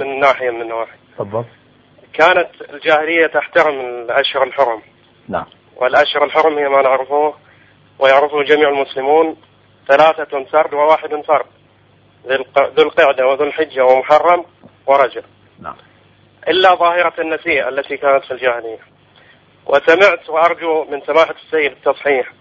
[0.00, 1.44] من ناحية من النواحي تفضل.
[2.12, 4.80] كانت الجاهلية تحترم الأشهر الحرم.
[5.28, 5.46] نعم.
[5.76, 7.34] والأشهر الحرم هي ما نعرفه
[7.98, 9.36] ويعرفه جميع المسلمون.
[9.88, 11.46] ثلاثة سرد وواحد فرد
[12.56, 14.44] ذو القعدة وذو الحجة ومحرم
[14.86, 15.24] ورجب.
[15.60, 15.76] نعم.
[16.48, 18.78] إلا ظاهرة النسيء التي كانت في الجاهلية.
[19.66, 22.32] وسمعت وأرجو من سماحة السيد التصحيح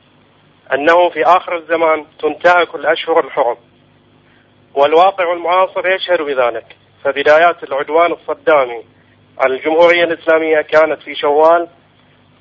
[0.73, 3.58] أنه في آخر الزمان تنتهك الأشهر الحرم.
[4.75, 6.65] والواقع المعاصر يشهد بذلك.
[7.03, 8.84] فبدايات العدوان الصدامي
[9.39, 11.67] على الجمهورية الإسلامية كانت في شوال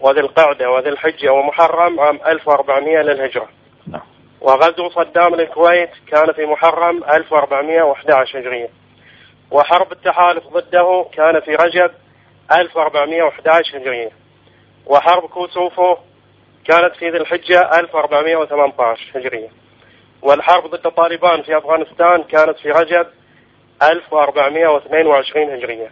[0.00, 3.48] وذي القعدة وذي الحجة ومحرم عام 1400 للهجرة.
[3.86, 4.02] نعم.
[4.40, 8.68] وغزو صدام للكويت كان في محرم 1411 هجرية.
[9.50, 11.90] وحرب التحالف ضده كان في رجب
[12.52, 14.10] 1411 هجرية.
[14.86, 15.96] وحرب كوسوفو
[16.64, 19.48] كانت في ذي الحجة 1418 هجرية.
[20.22, 23.06] والحرب ضد طالبان في أفغانستان كانت في رجب
[23.82, 25.90] 1422 هجرية.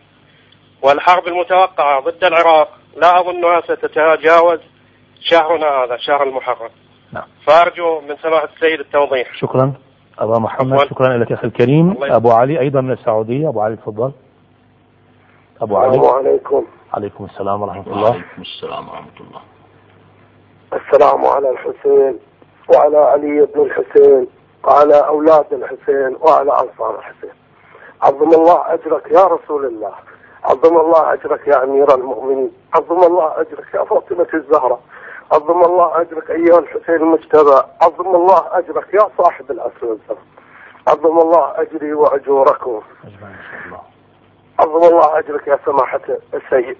[0.83, 4.61] والحرب المتوقعة ضد العراق لا أظنها ستتجاوز
[5.21, 6.71] شهرنا هذا شهر المحرم.
[7.13, 7.29] نعم.
[7.47, 9.35] فأرجو من سماحة السيد التوضيح.
[9.35, 9.75] شكرا.
[10.19, 13.49] أبا محمد شكرا لك أخي الكريم أبو علي أيضا من السعودية.
[13.49, 14.13] أبو علي تفضل.
[15.61, 15.97] أبو علي.
[15.97, 16.65] السلام عليكم.
[16.95, 18.11] عليكم السلام ورحمة الله.
[18.11, 19.41] وعليكم السلام ورحمة الله.
[20.73, 22.19] السلام على الحسين
[22.75, 24.27] وعلى علي بن الحسين
[24.65, 27.37] وعلى أولاد الحسين وعلى أنصار الحسين.
[28.03, 29.95] عظم الله أجرك يا رسول الله.
[30.45, 32.51] عظم الله أجرك يا أمير المؤمنين.
[32.75, 34.79] عظم الله أجرك يا فاطمة الزهرة.
[35.33, 37.63] عظم الله أجرك أيها الحسين المجتبى.
[37.83, 39.97] عظم الله أجرك يا صاحب العصر
[40.89, 42.83] عظم الله أجري وأجوركم
[44.59, 46.01] عظم الله أجرك يا سماحة
[46.35, 46.79] السيد.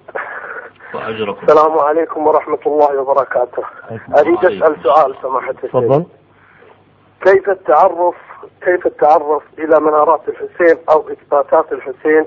[0.93, 1.45] وأجركم.
[1.47, 3.63] السلام عليكم ورحمة الله وبركاته.
[4.19, 5.69] أريد أسأل سؤال سماحة السيد.
[5.69, 6.05] تفضل.
[7.21, 8.15] كيف التعرف
[8.61, 12.25] كيف التعرف إلى منارات الحسين أو إثباتات الحسين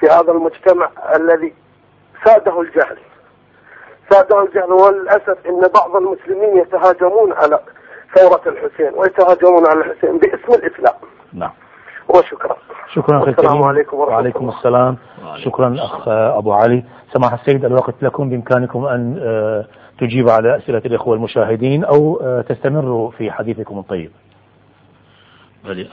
[0.00, 1.54] في هذا المجتمع الذي
[2.24, 2.98] ساده الجهل؟
[4.10, 7.60] ساده الجهل وللأسف أن بعض المسلمين يتهاجمون على
[8.16, 10.94] ثورة الحسين ويتهاجمون على الحسين باسم الإسلام.
[11.32, 11.50] نعم.
[12.08, 12.56] وشكرا.
[12.94, 14.56] شكرا أخي السلام عليكم ورحمة وعليكم الله.
[14.56, 14.96] السلام.
[15.44, 16.84] شكرا أخ أبو علي.
[17.12, 19.64] سماحة السيد الوقت لكم بإمكانكم أن آه،
[20.00, 24.10] تجيب على أسئلة الإخوة المشاهدين أو آه، تستمروا في حديثكم الطيب.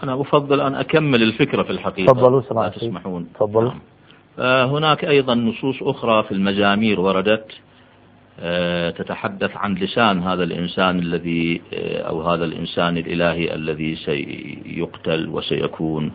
[0.04, 2.14] أنا أفضل أن أكمل الفكرة في الحقيقة.
[2.14, 3.30] تفضلوا سماحة تسمحون.
[3.36, 3.70] تفضلوا.
[3.70, 3.80] نعم.
[4.40, 7.46] آه، هناك أيضا نصوص أخرى في المزامير وردت.
[8.98, 16.12] تتحدث عن لسان هذا الإنسان الذي آه، أو هذا الإنسان الإلهي الذي سيقتل وسيكون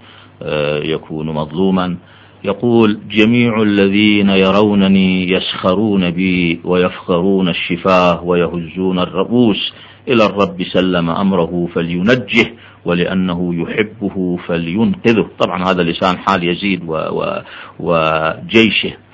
[0.83, 1.96] يكون مظلوما.
[2.44, 9.72] يقول جميع الذين يرونني يسخرون بي ويفخرون الشفاه ويهزون الرؤوس
[10.09, 12.52] إلى الرب سلم أمره فلينجه
[12.85, 15.28] ولأنه يحبه فلينقذه.
[15.38, 16.83] طبعا هذا لسان حال يزيد
[17.81, 19.07] وجيشه.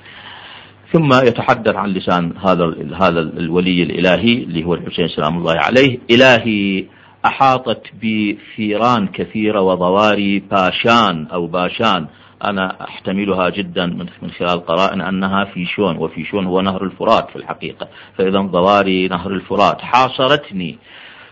[0.95, 5.99] ثم يتحدث عن لسان هذا هذا الولي الإلهي اللي هو الحسين سلام الله عليه.
[6.11, 6.85] إلهي
[7.25, 12.07] أحاطت بثيران كثيرة وضواري باشان أو باشان.
[12.43, 13.85] أنا أحتملها جدا
[14.21, 17.87] من خلال قرائن أنها في شون وفي شون هو نهر الفرات في الحقيقة.
[18.17, 19.81] فإذا ضواري نهر الفرات.
[19.81, 20.77] حاصرتني.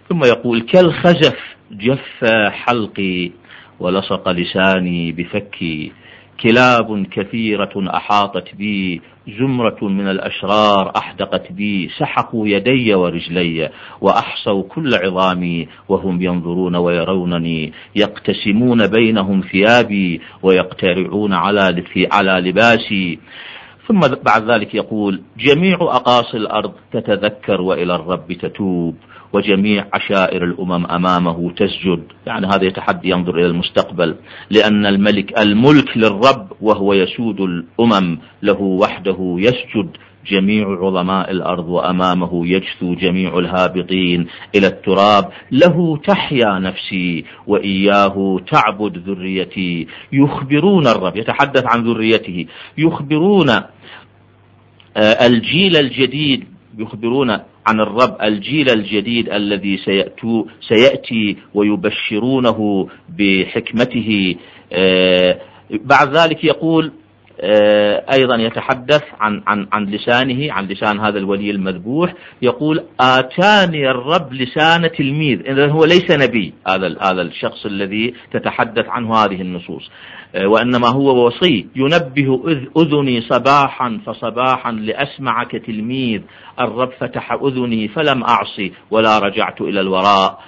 [0.09, 1.37] ثم يقول كالخزف
[1.71, 3.31] جف حلقي
[3.79, 5.91] ولصق لساني بفكي.
[6.41, 9.01] كلاب كثيرة أحاطت بي
[9.39, 13.69] زمرة من الأشرار أحدقت بي سحقوا يدي ورجلي
[14.01, 23.19] وأحصوا كل عظامي وهم ينظرون ويرونني يقتسمون بينهم ثيابي ويقترعون على على لباسي.
[23.87, 28.95] ثم بعد ذلك يقول جميع أقاصي الأرض تتذكر وإلى الرب تتوب.
[29.33, 32.03] وجميع عشائر الأمم أمامه تسجد.
[32.27, 34.15] يعني هذا يتحدي ينظر إلى المستقبل.
[34.49, 39.89] لأن الملك الملك للرب وهو يسود الأمم له وحده يسجد.
[40.27, 45.29] جميع عظماء الأرض وأمامه يجثو جميع الهابطين إلى التراب.
[45.51, 49.87] له تحيا نفسي وإياه تعبد ذريتي.
[50.13, 52.45] يخبرون الرب يتحدث عن ذريته.
[52.77, 53.49] يخبرون
[54.97, 56.43] آه، الجيل الجديد
[56.77, 64.35] يخبرون عن الرب الجيل الجديد الذي سيأتو سيأتي ويبشرونه بحكمته.
[64.73, 65.39] آه،
[65.71, 66.91] بعد ذلك يقول
[68.13, 74.91] أيضا يتحدث عن, عن, عن لسانه عن لسان هذا الولي المذبوح يقول آتاني الرب لسان
[74.91, 75.39] تلميذ.
[75.47, 79.91] إذا هو ليس نبي هذا هذا الشخص الذي تتحدث عنه هذه النصوص.
[80.35, 82.41] آه، وإنما هو وصي ينبه
[82.77, 86.21] أذني صباحا فصباحا لأسمع كتلميذ
[86.59, 90.39] الرب فتح أذني فلم أعصي ولا رجعت إلى الوراء.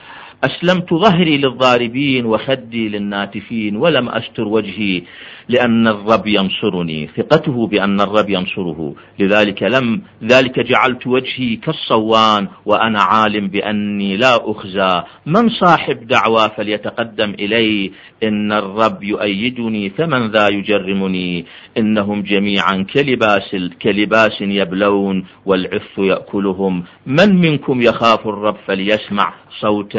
[0.46, 5.02] أسلمت ظهري للضاربين وخدي للناتفين ولم أستر وجهي
[5.50, 7.10] لأن الرب ينصرني.
[7.18, 8.96] ثقته بأن الرب ينصره.
[9.20, 15.04] لذلك لم ذلك جعلت وجهي كالصوان وأنا عالم بأني لا أخزى.
[15.26, 17.92] من صاحب دعوى فليتقدم إلي.
[18.24, 21.46] إن الرب يؤيدني فمن ذا يجرمني.
[21.78, 26.84] إنهم جميعا كلباس, كلباس يبلون والعف يأكلهم.
[27.06, 29.98] من منكم يخاف الرب فليسمع صوت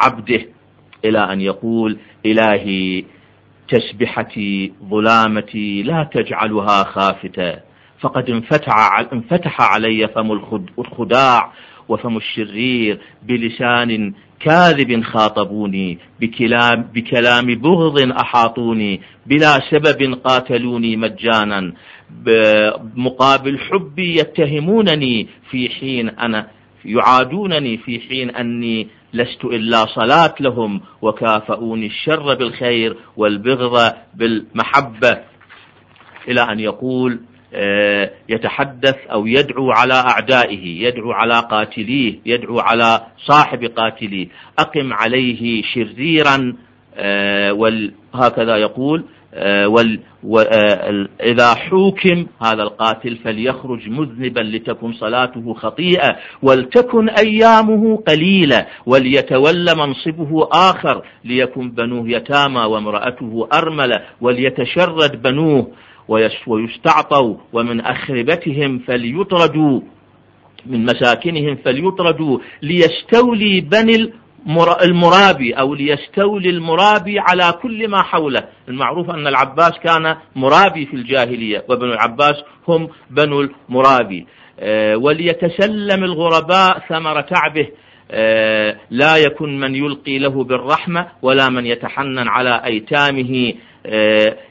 [0.00, 0.46] عبده
[1.04, 3.04] إلى أن يقول إلهي
[3.68, 7.54] تسبحتي ظلامتي لا تجعلها خافتة
[8.00, 10.32] فقد انفتح, علي فم
[10.78, 11.52] الخداع
[11.88, 21.72] وفم الشرير بلسان كاذب خاطبوني بكلام, بكلام بغض أحاطوني بلا سبب قاتلوني مجانا.
[22.96, 26.46] مقابل حبي يتهمونني في حين أنا
[26.84, 35.18] يعادونني في حين أني لست إلا صلاة لهم وكافؤوني الشر بالخير والبغض بالمحبة.
[36.28, 37.20] إلى أن يقول
[37.54, 45.62] آه، يتحدث أو يدعو على أعدائه يدعو على قاتليه يدعو على صاحب قاتليه أقم عليه
[45.62, 46.56] شريرا
[46.94, 49.04] آه، وهكذا يقول
[49.38, 49.98] آه،
[51.20, 61.02] إذا حوكم هذا القاتل فليخرج مذنبا لتكن صلاته خطيئة ولتكن أيامه قليلة وليتولى منصبه آخر
[61.24, 65.70] ليكن بنوه يتامى وامرأته أرملة وليتشرد بنوه
[66.46, 69.80] ويستعطوا ومن أخربتهم فليطردوا
[70.66, 74.12] من مساكنهم فليطردوا ليستولي بني
[74.82, 78.44] المرابي أو ليستولي المرابي على كل ما حوله.
[78.68, 82.36] المعروف أن العباس كان مرابي في الجاهلية وبنو العباس
[82.68, 84.26] هم بنو المرابي.
[84.60, 87.68] آه، وليتسلم الغرباء ثمر تعبه
[88.10, 93.54] آه، لا يكن من يلقي له بالرحمة ولا من يتحنن على أيتامه.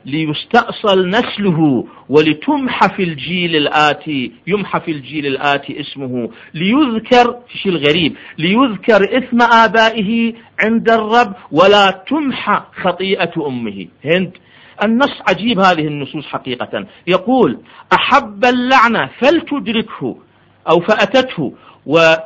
[0.05, 9.17] ليستأصل نسله ولتمحى في الجيل الآتي يمحى في الجيل الآتي اسمه ليذكر في الغريب ليذكر
[9.17, 13.87] إثم آبائه عند الرب ولا تمحى خطيئة أمه.
[14.05, 14.31] هند
[14.85, 16.85] النص عجيب هذه النصوص حقيقة.
[17.07, 17.59] يقول
[17.93, 20.17] أحب اللعنة فلتدركه
[20.69, 21.53] أو فأتته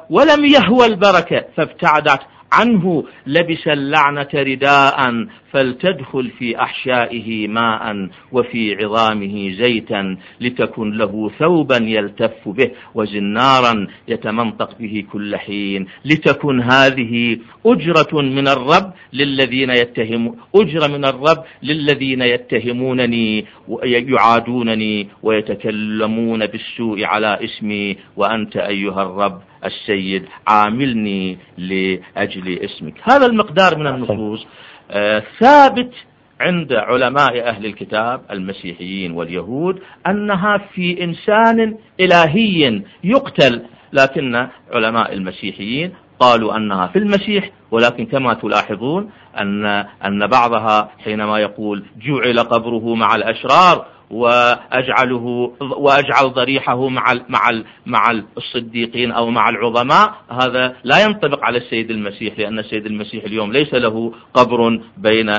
[0.09, 2.19] ولم يهوى البركة فابتعدت
[2.51, 12.49] عنه لبس اللعنة رداء فلتدخل في أحشائه ماء وفي عظامه زيتا لتكن له ثوبا يلتف
[12.49, 21.05] به وزنارا يتمنطق به كل حين لتكن هذه أجرة من الرب للذين يتهم أجرة من
[21.05, 32.93] الرب للذين يتهمونني ويعادونني ويتكلمون بالسوء على اسمي وأنت أيها الرب السيد عاملني لأجل اسمك.
[33.03, 34.45] هذا المقدار من النصوص
[34.91, 35.93] آه، ثابت
[36.41, 43.61] عند علماء أهل الكتاب المسيحيين واليهود أنها في إنسان إلهي يقتل
[43.93, 49.09] لكن علماء المسيحيين قالوا أنها في المسيح ولكن كما تلاحظون
[49.39, 49.65] أن,
[50.05, 57.51] أن بعضها حينما يقول جعل قبره مع الأشرار واجعله وأجعل ضريحه مع مع
[57.85, 60.13] مع الصديقين أو مع العظماء.
[60.29, 65.33] هذا لا ينطبق على السيد المسيح لأن السيد المسيح اليوم ليس له قبر بين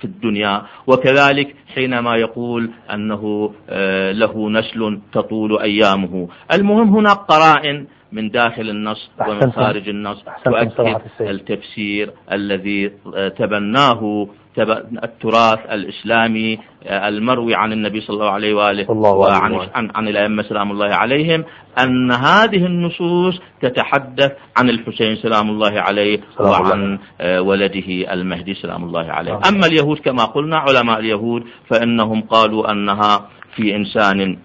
[0.00, 0.62] في الدنيا.
[0.86, 6.28] وكذلك حينما يقول أنه آه، له نسل تطول أيامه.
[6.52, 10.24] المهم هناك قرائن من داخل النص ومن خارج النص.
[10.44, 14.28] تؤكد التفسير الذي آه، تبناه
[14.58, 20.42] التراث الإسلامي آه، المروي عن النبي صلى الله عليه وآله الله وعن عن, عن الأئمة
[20.42, 21.44] سلام الله عليهم
[21.78, 29.12] أن هذه النصوص تتحدث عن الحسين سلام الله عليه وعن آه، ولده المهدي سلام الله
[29.12, 29.40] عليه.
[29.48, 34.38] أما اليهود كما قلنا علماء اليهود فإنهم قالوا أنها في إنسان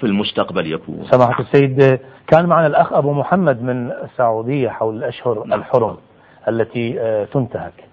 [0.00, 1.06] في المستقبل يكون.
[1.10, 5.60] سماحة السيد كان معنا الأخ أبو محمد من السعودية حول الأشهر نعم.
[5.60, 5.96] الحرم
[6.48, 7.88] التي آه، تنتهك.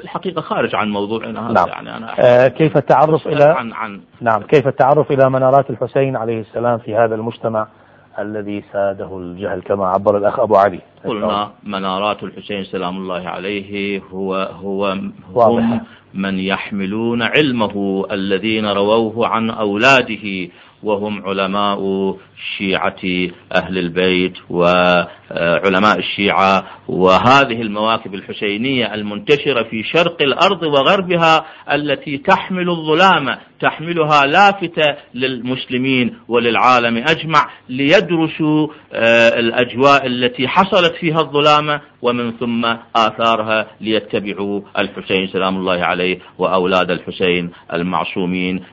[0.00, 1.68] في الحقيقة خارج عن موضوعنا هذا نعم.
[1.68, 6.40] يعني أنا آه كيف التعرف إلى عن عن نعم كيف التعرف إلى منارات الحسين عليه
[6.40, 7.66] السلام في هذا المجتمع
[8.18, 14.34] الذي ساده الجهل كما عبر الأخ أبو علي قلنا منارات الحسين سلام الله عليه هو
[14.34, 14.96] هو
[15.34, 15.80] هم
[16.14, 20.48] من يحملون علمه الذين رووه عن أولاده
[20.82, 21.78] وهم علماء
[22.58, 23.02] شيعة
[23.56, 26.64] أهل البيت وعلماء الشيعة.
[26.88, 36.96] وهذه المواكب الحسينية المنتشرة في شرق الأرض وغربها التي تحمل الظلام تحملها لافتة للمسلمين وللعالم
[36.96, 42.64] أجمع ليدرسوا آه، الأجواء التي حصلت فيها الظلامة ومن ثم
[42.96, 48.64] آثارها ليتبعوا الحسين سلام الله عليه وأولاد الحسين المعصومين.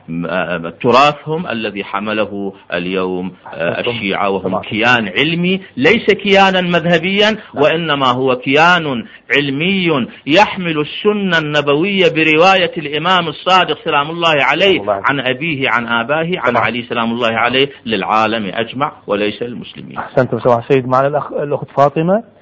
[0.82, 9.06] تراثهم الذي حمله اليوم الشيعة وهم كيان علمي ليس كيانا مذهبيا وإنما هو كيان
[9.38, 16.58] علمي يحمل السنة النبوية برواية الإمام الصادق سلام الله عليه عن أبيه عن آباه عن
[16.58, 19.98] علي سلام الله عليه للعالم أجمع وليس للمسلمين.
[19.98, 22.37] أحسنتم سماحة سيد معنا الأخ الأخت فاطمة.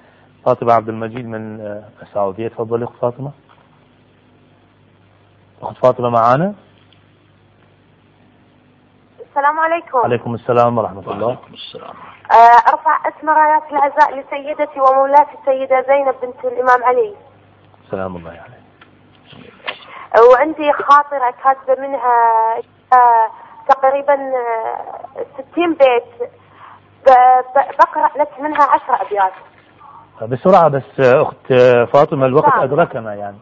[0.45, 3.31] فاطمة عبد المجيد من آه، السعودية تفضلي أخت فاطمة.
[5.61, 6.53] أخت فاطمة معانا؟
[9.29, 9.97] السلام عليكم.
[9.97, 11.25] عليكم السلام ورحمة الله.
[11.27, 11.93] وعليكم السلام.
[12.31, 17.15] آه، أرفع اسم رأيات العزاء لسيدتي ومولاتي السيدة زينب بنت الإمام علي.
[17.91, 18.65] سلام الله عليه
[20.31, 22.13] وعندي خاطرة كاتبة منها
[22.93, 23.29] آه،
[23.69, 24.31] تقريبا
[25.51, 26.29] 60 بيت.
[27.79, 29.33] بقرأ لك منها 10 أبيات.
[30.21, 31.53] بسرعة بس أخت
[31.93, 32.63] فاطمة الوقت نعم.
[32.63, 33.37] أدركنا يعني؟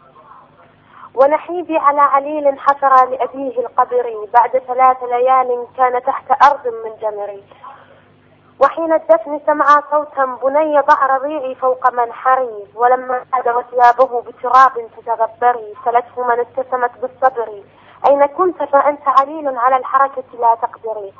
[1.15, 7.43] ونحيبي على عليل حفر لأبيه القبر بعد ثلاث ليال كان تحت أرض من جمري
[8.59, 16.23] وحين الدفن سمع صوتا بني ضع رضيعي فوق منحري ولما عاد وثيابه بتراب تتغبري سلته
[16.23, 17.63] من ابتسمت بالصبر.
[18.07, 21.13] أين كنت؟ فأنت عليل على الحركة لا تقدري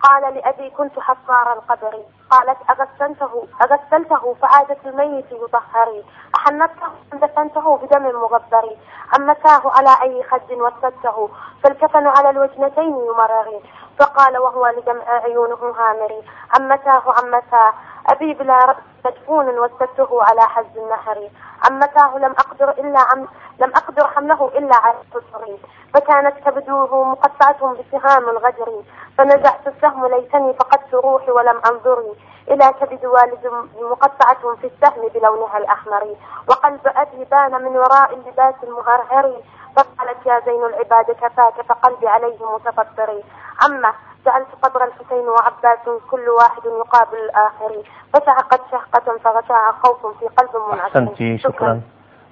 [0.00, 1.98] قال لأبي كنت حصار القبر.
[2.32, 6.04] قالت أغسلته أغسلته فعادت الميت يطهري
[6.36, 8.76] أحنته دفنته بدم مغبر.
[9.16, 11.28] أمتاه على أي خد وسدته
[11.62, 13.62] فالكفن على الوجنتين يمرغي
[13.98, 16.22] فقال وهو لدمع عيونه هامري
[16.54, 17.72] عمتاه عمتاه
[18.08, 21.30] أبي بلا رأس مدفون وسدته على حز النهر.
[21.70, 23.28] عمتاه لم أقدر إلا عم
[23.60, 25.58] لم أقدر حمله إلا على التصري
[25.94, 28.82] فكانت كبدوه مقطعة بسهام الغدر.
[29.18, 32.12] فنزعت السهم ليتني فقدت روحي ولم أنظري
[32.50, 36.04] إلى كبد والد مقطعة في السهم بلونها الأحمر.
[36.48, 39.36] وقلب أبي بان من وراء اللباس المهرهر.
[39.76, 43.22] فقالت يا زين العباد كفاك فقلبي عليه متفطر.
[43.64, 43.92] عمه
[44.26, 47.82] جعلت قبر الحسين وعباس كل واحد يقابل الآخر.
[48.14, 51.80] فشهقت شهقة فغشاها خوف في قلب منعش أحسنتي شكرا.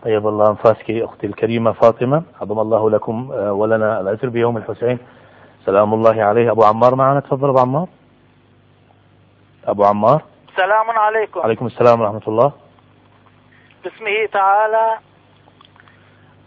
[0.05, 2.23] طيب الله أنفاسك أختي الكريمة فاطمة.
[2.41, 4.99] عظم الله لكم آه، ولنا الأجر بيوم الحسين.
[5.67, 6.51] سلام الله عليه.
[6.51, 7.87] أبو عمار معنا تفضل أبو عمار.
[9.71, 10.23] أبو عمار.
[10.57, 11.41] سلام عليكم.
[11.41, 12.53] عليكم السلام ورحمة الله.
[13.85, 14.99] باسمه تعالى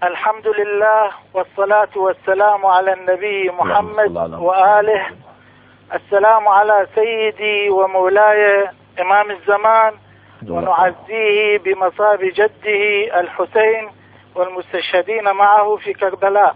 [0.03, 5.05] الحمد لله والصلاة والسلام على النبي محمد وآله.
[5.93, 8.69] السلام على سيدي ومولاي
[8.99, 9.93] إمام الزمان
[10.49, 13.89] ونعزيه بمصاب جده الحسين
[14.35, 16.55] والمستشهدين معه في كربلاء.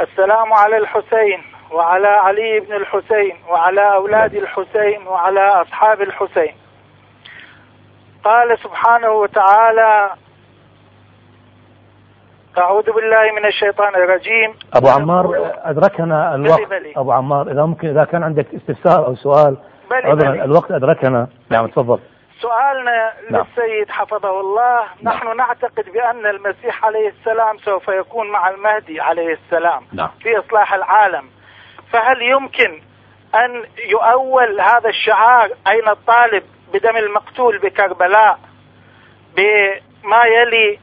[0.00, 1.42] السلام على الحسين.
[1.72, 6.54] وعلى علي بن الحسين وعلى أولاد الحسين وعلى أصحاب الحسين
[8.24, 10.10] قال سبحانه وتعالى
[12.58, 16.92] أعوذ بالله من الشيطان الرجيم أبو عمار أدركنا الوقت بلي بلي.
[16.96, 19.56] أبو عمار إذا ممكن إذا كان عندك استفسار أو سؤال
[19.90, 20.44] بلي بلي.
[20.44, 21.98] الوقت أدركنا نعم تفضل
[22.40, 23.44] سؤالنا نعم.
[23.56, 25.14] للسيد حفظه الله نعم.
[25.14, 30.08] نحن نعتقد بأن المسيح عليه السلام سوف يكون مع المهدي عليه السلام نعم.
[30.20, 31.24] في إصلاح العالم
[31.92, 32.80] فهل يمكن
[33.34, 38.38] أن يؤول هذا الشعار أين الطالب بدم المقتول بكربلاء
[39.36, 40.78] بما يلي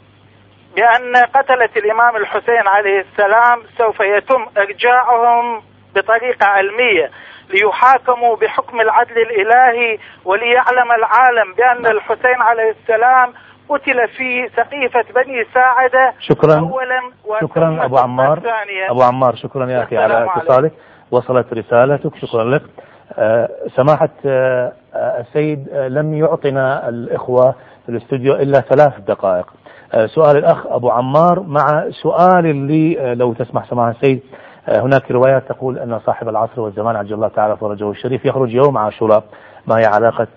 [0.76, 5.62] بأن قتلة الإمام الحسين عليه السلام سوف يتم إرجاعهم
[5.96, 7.12] بطريقة علمية
[7.50, 13.34] ليحاكموا بحكم العدل الإلهي وليعلم العالم بأن الحسين عليه السلام
[13.70, 16.60] قتل في سقيفة بني ساعدة شكرا.
[16.60, 17.02] أولا
[17.42, 18.42] شكرا أبو عمار.
[18.90, 20.72] أبو عمار شكرا يا أخي على اتصالك.
[21.16, 22.62] وصلت رسالتك شكرا لك.
[23.18, 27.56] أه سماحة أه السيد أه لم يعطنا الإخوة
[27.86, 29.46] في الاستوديو إلا ثلاث دقائق.
[30.06, 32.46] سؤال الأخ أبو عمار مع سؤال
[33.00, 34.22] أه لو تسمح سماحة السيد.
[34.68, 39.24] هناك روايات تقول أن صاحب العصر والزمان عجل الله تعالى فرجه الشريف يخرج يوم عاشوراء
[39.68, 40.28] ما هي علاقة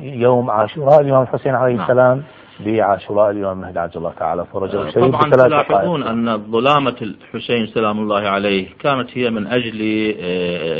[0.00, 1.82] يوم عاشوراء الإمام الحسين عليه نعم.
[1.82, 2.22] السلام؟
[2.64, 4.44] بعاشوراء الإمام المهدي عجل الله تعالى.
[4.52, 9.80] فرجه الشريف طبعا تلاحظون أن ظلامة الحسين سلام الله عليه كانت هي من أجل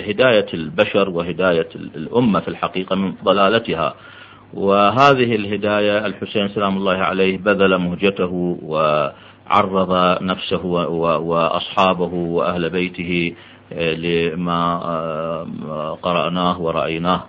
[0.08, 3.94] هداية البشر وهداية الأمة في الحقيقة من ضلالتها.
[4.54, 10.66] وهذه الهداية الحسين سلام الله عليه بذل مهجته وعرض نفسه
[11.20, 13.34] وأصحابه وأهل بيته
[13.72, 14.78] لما
[16.02, 17.24] قرأناه ورأيناه.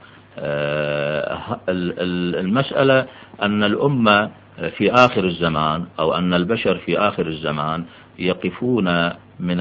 [2.40, 3.06] المسألة
[3.42, 4.30] أن الأمة
[4.78, 7.86] في آخر الزمان أو أن البشر في آخر الزمان
[8.20, 9.58] يقفون من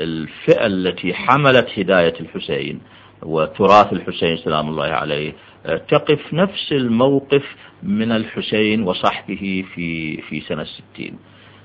[0.00, 2.80] الفئة التي حملت هداية الحسين
[3.22, 5.32] وتراث الحسين سلام الله عليه
[5.64, 7.44] تقف نفس الموقف
[7.82, 11.18] من الحسين وصحبه في في سنة الستين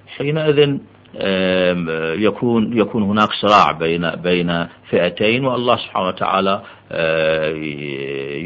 [0.08, 0.78] حينئذ
[2.22, 6.62] يكون يكون هناك صراع بين بين فئتين والله سبحانه وتعالى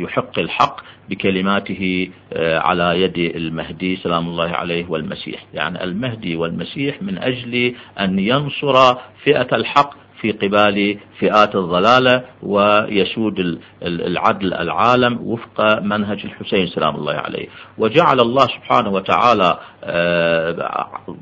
[0.04, 5.46] يحق الحق بكلماته على يد المهدي سلام الله عليه والمسيح.
[5.54, 14.54] يعني المهدي والمسيح من أجل أن ينصر فئة الحق في قبال فئات الضلالة ويسود العدل
[14.54, 17.48] العالم وفق منهج الحسين سلام الله عليه.
[17.78, 19.58] وجعل الله سبحانه وتعالى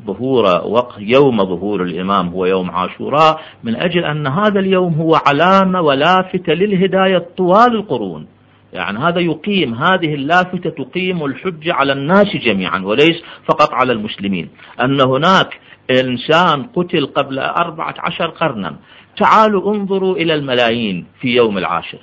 [0.08, 5.82] ظهور وقت يوم ظهور الإمام هو يوم عاشوراء من أجل أن هذا اليوم هو علامة
[5.82, 8.28] ولافتة للهداية طوال القرون.
[8.74, 14.50] يعني هذا يقيم هذه اللافتة تقيم الحجة على الناس جميعا وليس فقط على المسلمين.
[14.82, 15.60] أن هناك
[15.91, 18.75] إنسان قتل قبل أربعة عشر قرنا.
[19.17, 21.99] تعالوا انظروا إلى الملايين في يوم العاشر.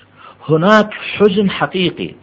[0.49, 2.15] هناك حزن حقيقي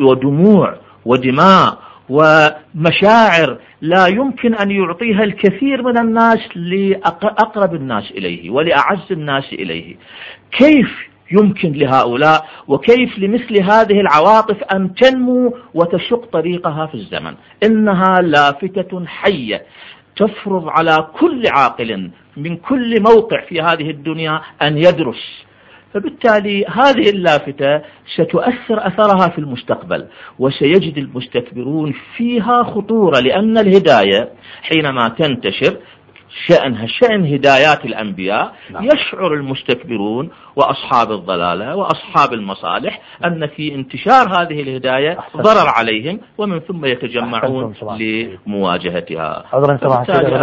[0.00, 1.78] ودموع ودماء
[2.08, 9.96] ومشاعر لا يمكن أن يعطيها الكثير من الناس لأقرب الناس إليه ولأعز الناس إليه.
[10.52, 17.34] كيف يمكن لهؤلاء وكيف لمثل هذه العواطف أن تنمو وتشق طريقها في الزمن؟
[17.64, 19.62] إنها لافتة حية.
[20.16, 25.46] تفرض على كل عاقل من كل موقع في هذه الدنيا أن يدرس.
[25.94, 27.82] فبالتالي هذه اللافتة
[28.14, 30.06] ستؤثر أثرها في المستقبل
[30.38, 34.28] وسيجد المستكبرون فيها خطورة لأن الهداية
[34.62, 35.76] حينما تنتشر
[36.28, 38.84] شأنها شأن هدايات الأنبياء نعم.
[38.84, 46.84] يشعر المستكبرون وأصحاب الضلالة وأصحاب المصالح أن في انتشار هذه الهداية ضرر عليهم ومن ثم
[46.84, 49.44] يتجمعون لمواجهتها.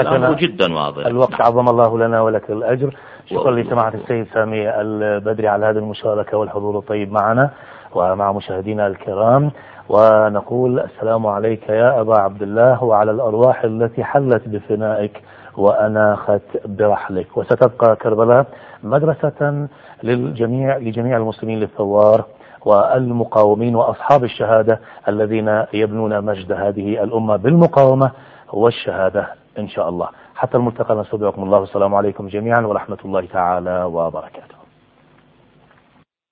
[0.02, 1.06] الأمر جدا واضح.
[1.06, 1.42] الوقت نعم.
[1.42, 2.96] عظم الله لنا ولك الأجر.
[3.30, 7.50] شكرا لسماحة السيد سامي البدري على هذه المشاركة والحضور الطيب معنا
[7.96, 9.52] ومع مشاهدينا الكرام.
[9.90, 15.22] ونقول السلام عليك يا أبا عبد الله وعلى الأرواح التي حلت بفنائك.
[15.58, 17.38] وأناخت برحلك.
[17.38, 18.46] وستبقى كربلاء
[18.84, 19.68] مدرسة
[20.04, 22.26] للجميع لجميع المسلمين للثوار
[22.66, 28.12] والمقاومين وأصحاب الشهادة الذين يبنون مجد هذه الأمة بالمقاومة
[28.54, 29.28] والشهادة
[29.60, 30.10] إن شاء الله.
[30.36, 31.60] حتى الملتقى نستودعكم الله.
[31.60, 34.53] والسلام عليكم جميعا ورحمة الله تعالى وبركاته.